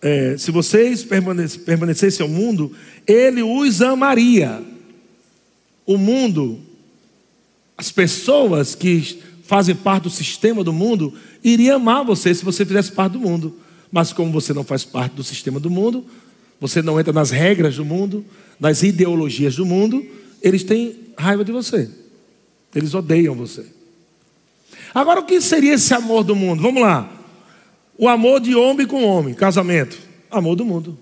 [0.00, 2.70] é, se vocês permanecessem ao mundo,
[3.04, 4.62] ele os amaria.
[5.84, 6.60] O mundo
[7.76, 11.12] as pessoas que fazem parte do sistema do mundo
[11.42, 13.58] iriam amar você se você fizesse parte do mundo.
[13.90, 16.06] Mas como você não faz parte do sistema do mundo,
[16.60, 18.24] você não entra nas regras do mundo,
[18.58, 20.04] nas ideologias do mundo,
[20.42, 21.90] eles têm raiva de você.
[22.74, 23.66] Eles odeiam você.
[24.94, 26.62] Agora, o que seria esse amor do mundo?
[26.62, 27.10] Vamos lá.
[27.96, 29.98] O amor de homem com homem, casamento.
[30.30, 30.98] Amor do mundo.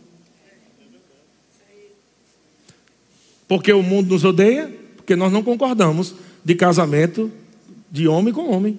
[3.48, 7.30] Porque o mundo nos odeia, porque nós não concordamos de casamento
[7.90, 8.78] de homem com homem.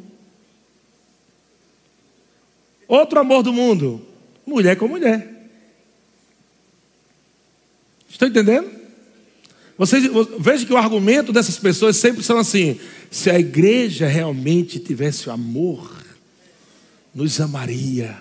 [2.88, 4.01] Outro amor do mundo,
[4.45, 5.32] mulher com mulher.
[8.14, 8.70] Estão entendendo?
[9.76, 10.03] Vocês,
[10.39, 15.91] veja que o argumento dessas pessoas sempre são assim: se a igreja realmente tivesse amor,
[17.14, 18.16] nos amaria.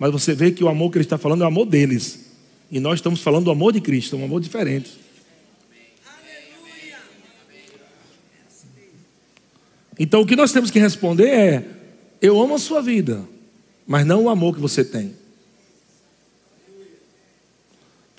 [0.00, 2.26] Mas você vê que o amor que ele está falando é o amor deles.
[2.72, 4.90] E nós estamos falando do amor de Cristo, um amor diferente.
[9.96, 11.64] Então o que nós temos que responder é:
[12.20, 13.22] eu amo a sua vida,
[13.86, 15.19] mas não o amor que você tem.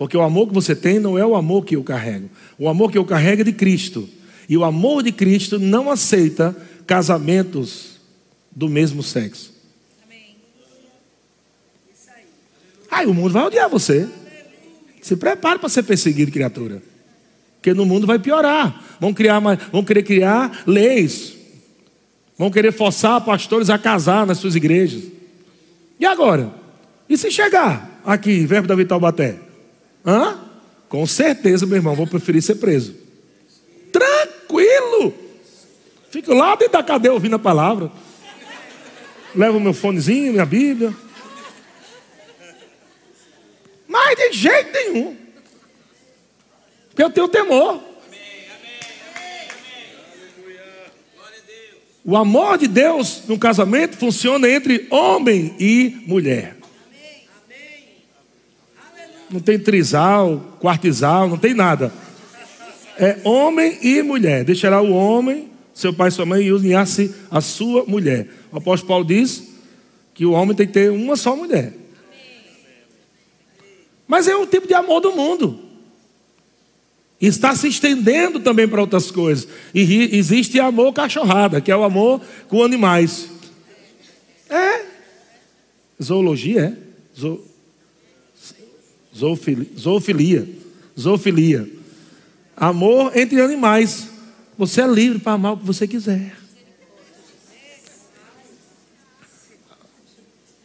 [0.02, 2.28] Porque o amor que você tem não é o amor que eu carrego.
[2.58, 4.10] O amor que eu carrego é de Cristo.
[4.50, 8.00] E o amor de Cristo não aceita casamentos
[8.52, 9.54] do mesmo sexo.
[12.90, 14.10] Aí o mundo vai odiar você.
[15.04, 16.82] Se prepare para ser perseguido, criatura.
[17.58, 18.98] Porque no mundo vai piorar.
[19.00, 19.40] Vão criar,
[19.72, 21.38] vão querer criar leis.
[22.36, 25.04] Vão querer forçar pastores a casar nas suas igrejas.
[26.00, 26.52] E agora?
[27.08, 29.51] E se chegar aqui, verbo da Vital Baté?
[30.06, 30.40] Hã?
[30.90, 32.96] Com certeza, meu irmão, vou preferir ser preso.
[33.92, 35.14] Tranquilo.
[36.10, 37.92] Fico lá dentro da cadeia ouvindo a palavra.
[39.34, 40.94] Levo meu fonezinho, minha Bíblia.
[43.88, 45.18] Mas de jeito nenhum.
[46.90, 47.82] Porque eu tenho temor.
[52.04, 56.58] O amor de Deus no casamento funciona entre homem e mulher.
[59.32, 61.92] Não tem trisal, quartizal, não tem nada.
[62.98, 64.44] É homem e mulher.
[64.44, 68.28] Deixará o homem, seu pai e sua mãe, e unir-se a sua mulher.
[68.52, 69.44] O apóstolo Paulo diz
[70.14, 71.74] que o homem tem que ter uma só mulher.
[74.08, 75.60] Mas é o tipo de amor do mundo.
[77.22, 79.48] Está se estendendo também para outras coisas.
[79.74, 83.30] E existe amor cachorrada, que é o amor com animais.
[84.50, 84.82] É.
[86.02, 87.20] Zoologia, é.
[87.20, 87.51] Zo...
[89.78, 90.50] Zoofilia.
[91.00, 91.70] Zoofilia.
[92.56, 94.08] Amor entre animais.
[94.58, 96.36] Você é livre para amar o que você quiser.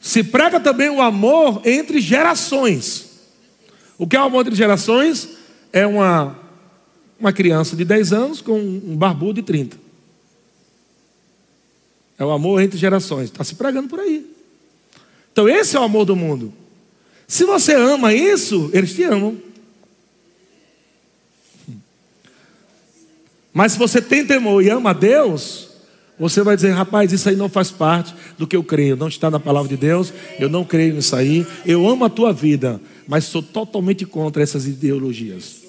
[0.00, 3.07] Se prega também o amor entre gerações.
[3.98, 5.30] O que é o amor entre gerações?
[5.72, 6.38] É uma,
[7.18, 9.76] uma criança de 10 anos com um barbudo de 30.
[12.18, 13.30] É o amor entre gerações.
[13.30, 14.30] Está se pregando por aí.
[15.32, 16.52] Então, esse é o amor do mundo.
[17.27, 19.37] Se você ama isso, eles te amam.
[23.53, 25.70] Mas se você tem temor e ama a Deus,
[26.18, 29.31] você vai dizer, rapaz, isso aí não faz parte do que eu creio, não está
[29.31, 33.24] na palavra de Deus, eu não creio nisso aí, eu amo a tua vida, mas
[33.24, 35.62] sou totalmente contra essas ideologias.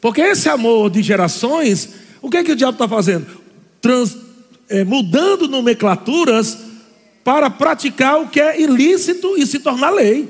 [0.00, 1.90] Porque esse amor de gerações,
[2.22, 3.26] o que é que o diabo está fazendo?
[3.80, 4.16] Trans,
[4.68, 6.67] é, mudando nomenclaturas
[7.28, 10.26] para praticar o que é ilícito e se tornar lei.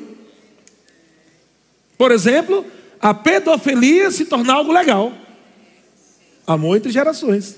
[1.96, 2.66] Por exemplo,
[3.00, 5.12] a pedofilia se tornar algo legal.
[6.44, 7.54] Amor entre gerações.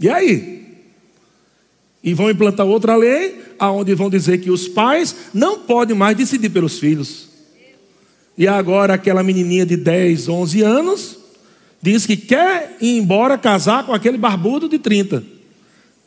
[0.00, 0.86] E aí?
[2.02, 6.48] E vão implantar outra lei, aonde vão dizer que os pais não podem mais decidir
[6.48, 7.28] pelos filhos.
[8.38, 11.18] E agora aquela menininha de 10, 11 anos
[11.82, 15.35] diz que quer ir embora casar com aquele barbudo de 30.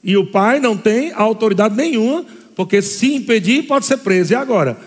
[0.04, 2.26] E o pai não tem autoridade nenhuma,
[2.56, 4.34] porque se impedir pode ser preso.
[4.34, 4.80] E agora?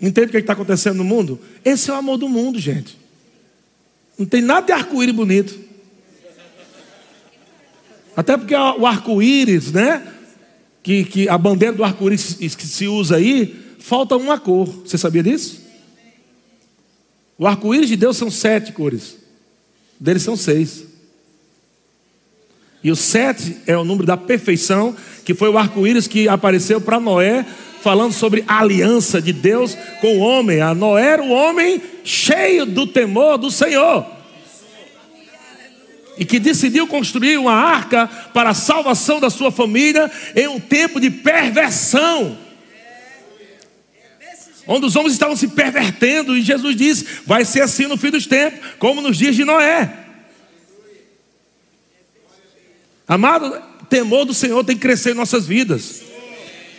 [0.00, 1.40] Entende o que é está acontecendo no mundo?
[1.64, 2.98] Esse é o amor do mundo, gente.
[4.18, 5.58] Não tem nada de arco-íris bonito.
[8.16, 10.06] Até porque o arco-íris, né?
[10.82, 14.66] Que, que a bandeira do arco-íris que se usa aí, falta uma cor.
[14.84, 15.62] Você sabia disso?
[17.38, 19.16] O arco-íris de Deus são sete cores.
[19.98, 20.84] Deles são seis.
[22.84, 27.00] E o sete é o número da perfeição, que foi o arco-íris que apareceu para
[27.00, 27.46] Noé,
[27.82, 30.60] falando sobre a aliança de Deus com o homem.
[30.60, 34.06] A Noé era o homem cheio do temor do Senhor
[36.16, 41.00] e que decidiu construir uma arca para a salvação da sua família em um tempo
[41.00, 42.38] de perversão.
[44.66, 48.26] Onde os homens estavam se pervertendo, e Jesus disse: vai ser assim no fim dos
[48.26, 50.03] tempos, como nos dias de Noé.
[53.06, 56.02] Amado, temor do Senhor tem que crescer em nossas vidas,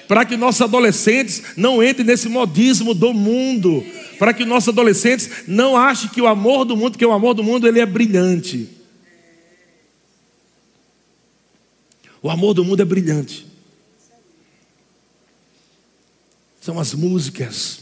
[0.08, 3.86] para que nossos adolescentes não entrem nesse modismo do mundo,
[4.18, 7.44] para que nossos adolescentes não achem que o amor do mundo, que o amor do
[7.44, 8.70] mundo ele é brilhante.
[12.22, 13.46] O amor do mundo é brilhante.
[16.60, 17.82] São as músicas,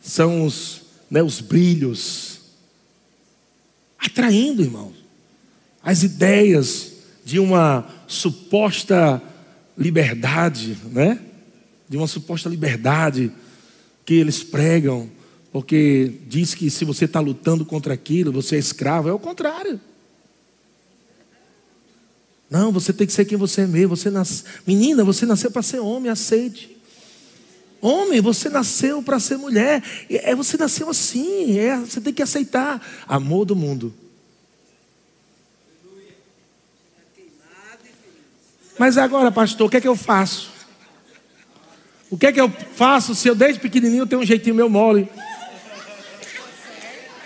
[0.00, 2.40] são os, né, os brilhos,
[3.98, 4.94] atraindo, irmãos,
[5.82, 6.97] as ideias
[7.28, 9.22] de uma suposta
[9.76, 11.20] liberdade, né?
[11.86, 13.30] De uma suposta liberdade
[14.06, 15.10] que eles pregam,
[15.52, 19.10] porque diz que se você está lutando contra aquilo, você é escravo.
[19.10, 19.78] É o contrário.
[22.48, 23.94] Não, você tem que ser quem você é mesmo.
[23.94, 24.46] Você nas...
[24.66, 26.78] Menina, você nasceu para ser homem, aceite.
[27.78, 29.82] Homem, você nasceu para ser mulher.
[30.08, 31.58] É, você nasceu assim.
[31.58, 32.80] É, você tem que aceitar.
[33.06, 33.92] Amor do mundo.
[38.78, 40.50] Mas agora, pastor, o que é que eu faço?
[42.10, 45.10] O que é que eu faço se eu desde pequenininho tenho um jeitinho meu mole?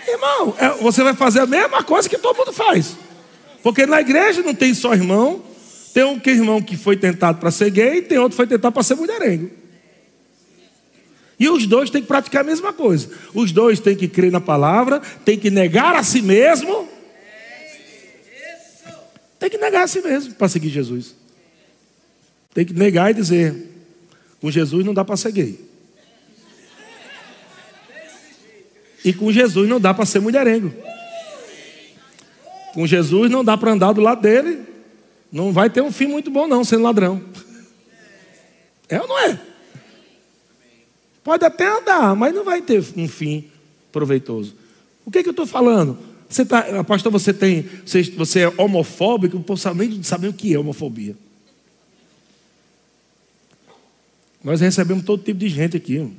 [0.07, 2.97] Irmão, é, você vai fazer a mesma coisa que todo mundo faz.
[3.61, 5.41] Porque na igreja não tem só irmão,
[5.93, 8.73] tem um irmão que foi tentado para ser gay, e tem outro que foi tentado
[8.73, 9.49] para ser mulherengo.
[11.39, 13.09] E os dois têm que praticar a mesma coisa.
[13.33, 16.87] Os dois têm que crer na palavra, têm que negar a si mesmo.
[19.39, 21.22] Tem que negar a si mesmo para seguir Jesus.
[22.53, 23.55] Tem que negar e dizer:
[24.39, 25.59] com Jesus não dá para ser gay.
[29.03, 30.73] E com Jesus não dá para ser mulherengo.
[32.73, 34.61] Com Jesus não dá para andar do lado dele.
[35.31, 37.21] Não vai ter um fim muito bom, não, sendo ladrão.
[38.87, 39.39] É ou não é?
[41.23, 43.45] Pode até andar, mas não vai ter um fim
[43.91, 44.55] proveitoso.
[45.05, 45.97] O que, é que eu estou falando?
[46.29, 50.59] Você tá, apóstolo, você tem, você, você é homofóbico, por saber, saber o que é
[50.59, 51.15] homofobia.
[54.43, 56.11] Nós recebemos todo tipo de gente aqui.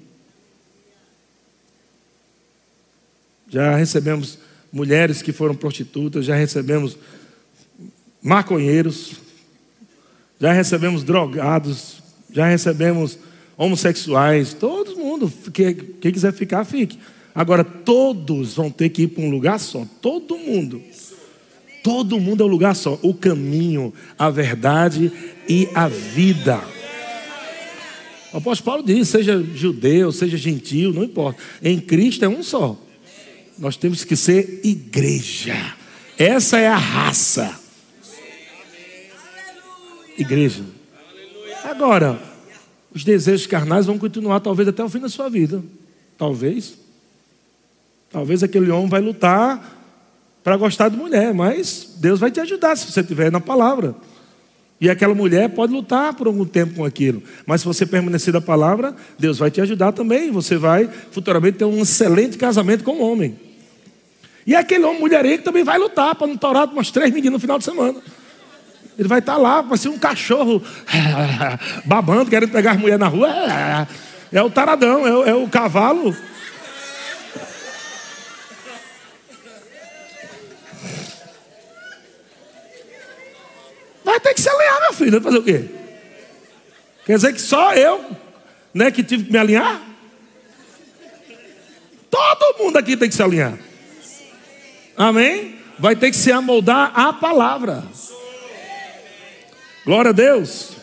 [3.49, 4.39] Já recebemos
[4.73, 6.97] mulheres que foram prostitutas, já recebemos
[8.23, 9.13] maconheiros,
[10.41, 12.03] já recebemos drogados,
[12.33, 13.19] já recebemos
[13.57, 15.33] homossexuais, todo mundo.
[15.53, 16.99] Quem, quem quiser ficar, fique.
[17.35, 19.87] Agora, todos vão ter que ir para um lugar só.
[20.01, 20.83] Todo mundo.
[21.83, 22.99] Todo mundo é um lugar só.
[23.03, 25.13] O caminho, a verdade
[25.49, 26.74] e a vida.
[28.35, 31.41] O apóstolo Paulo diz: seja judeu, seja gentil, não importa.
[31.63, 32.77] Em Cristo é um só.
[33.57, 35.57] Nós temos que ser igreja.
[36.19, 37.57] Essa é a raça.
[40.19, 40.65] Igreja.
[41.63, 42.21] Agora,
[42.93, 45.63] os desejos carnais vão continuar talvez até o fim da sua vida.
[46.19, 46.75] Talvez.
[48.11, 49.81] Talvez aquele homem vai lutar
[50.43, 53.95] para gostar de mulher, mas Deus vai te ajudar se você estiver na palavra.
[54.85, 57.23] E aquela mulher pode lutar por algum tempo com aquilo.
[57.47, 60.31] Mas se você permanecer da palavra, Deus vai te ajudar também.
[60.31, 63.35] Você vai futuramente ter um excelente casamento com um homem.
[64.47, 67.57] E aquele homem mulherengo também vai lutar para não torar umas três meninas no final
[67.57, 67.99] de semana.
[68.99, 70.63] Ele vai estar lá, vai ser um cachorro
[71.87, 73.31] babando, querendo pegar as mulheres na rua.
[74.31, 76.15] É o taradão, é o, é o cavalo
[84.15, 85.21] Vai ter que se alinhar, meu filho.
[85.21, 85.65] Fazer o quê?
[87.05, 88.05] Quer dizer que só eu,
[88.73, 89.83] né, que tive que me alinhar?
[92.09, 93.59] Todo mundo aqui tem que se alinhar.
[94.97, 95.57] Amém?
[95.81, 97.83] Vai ter que se amoldar a palavra.
[99.85, 100.77] Glória a Deus.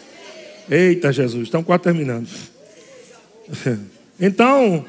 [0.70, 2.28] Eita Jesus, estão quase terminando.
[4.20, 4.86] Então,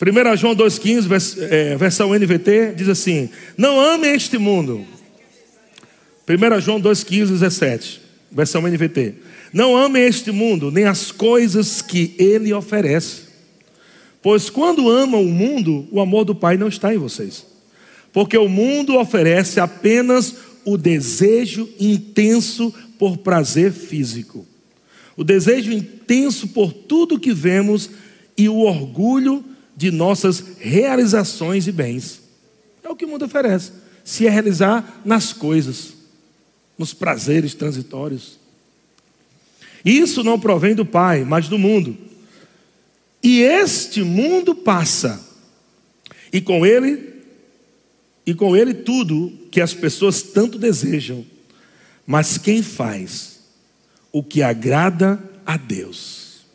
[0.00, 4.86] 1 João 2,15, é, versão NVT, diz assim: Não ame este mundo
[6.28, 8.00] 1 João 2,15, 17,
[8.32, 9.14] versão NVT.
[9.52, 13.26] Não amem este mundo, nem as coisas que ele oferece.
[14.20, 17.46] Pois quando amam o mundo, o amor do Pai não está em vocês.
[18.12, 20.34] Porque o mundo oferece apenas
[20.64, 24.44] o desejo intenso por prazer físico,
[25.16, 27.90] o desejo intenso por tudo que vemos
[28.36, 29.44] e o orgulho
[29.76, 32.20] de nossas realizações e bens.
[32.82, 33.70] É o que o mundo oferece,
[34.02, 35.95] se é realizar nas coisas
[36.78, 38.38] nos prazeres transitórios.
[39.84, 41.96] Isso não provém do Pai, mas do mundo.
[43.22, 45.24] E este mundo passa,
[46.32, 47.14] e com ele,
[48.24, 51.24] e com ele tudo que as pessoas tanto desejam.
[52.06, 53.40] Mas quem faz
[54.12, 56.46] o que agrada a Deus,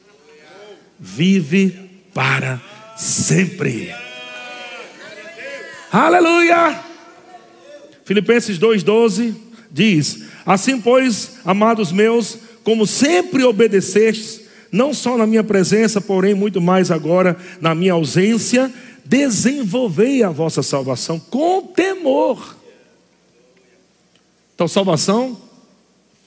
[1.00, 2.62] vive para
[2.98, 3.94] sempre.
[5.92, 6.84] Aleluia!
[8.06, 14.42] Filipenses 2,12 diz: Assim, pois, amados meus, como sempre obedecestes,
[14.72, 18.72] não só na minha presença, porém muito mais agora na minha ausência,
[19.04, 22.58] desenvolvei a vossa salvação com temor.
[24.56, 25.38] Então, salvação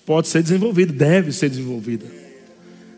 [0.04, 2.04] pode ser desenvolvida, deve ser desenvolvida.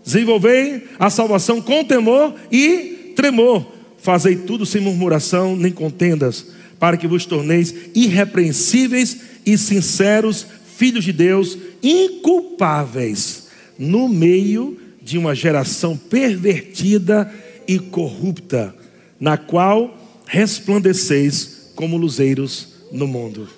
[0.05, 3.67] Desenvolvei a salvação com temor e tremor.
[3.99, 6.47] Fazei tudo sem murmuração nem contendas,
[6.79, 10.45] para que vos torneis irrepreensíveis e sinceros,
[10.77, 13.47] filhos de Deus, inculpáveis,
[13.79, 17.33] no meio de uma geração pervertida
[17.69, 18.75] e corrupta,
[19.21, 19.97] na qual
[20.27, 23.49] resplandeceis como luzeiros no mundo.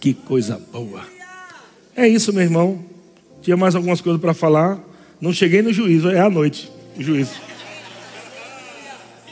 [0.00, 1.02] Que coisa boa.
[1.94, 2.84] É isso, meu irmão.
[3.42, 4.80] Tinha mais algumas coisas para falar.
[5.20, 7.34] Não cheguei no juízo, é à noite o juízo.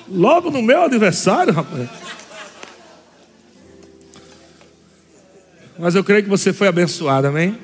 [0.08, 1.88] Logo no meu aniversário, rapaz.
[5.78, 7.57] Mas eu creio que você foi abençoado, amém?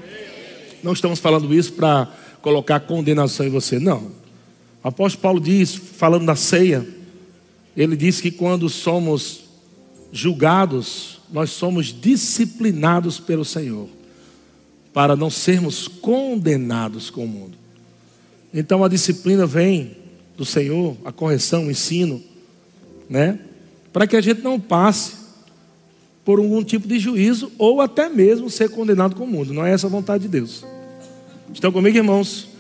[0.83, 2.09] Não estamos falando isso para
[2.43, 4.11] colocar condenação em você, não.
[4.83, 6.87] O apóstolo Paulo diz, falando da ceia,
[7.77, 9.45] ele diz que quando somos
[10.13, 13.89] julgados, nós somos disciplinados pelo Senhor,
[14.93, 17.57] para não sermos condenados com o mundo.
[18.53, 19.97] Então a disciplina vem
[20.37, 22.23] do Senhor, a correção, o ensino,
[23.09, 23.39] né?
[23.91, 25.22] Para que a gente não passe
[26.25, 29.53] por algum tipo de juízo ou até mesmo ser condenado com o mundo.
[29.53, 30.65] Não é essa a vontade de Deus.
[31.53, 32.52] Estão comigo, irmãos?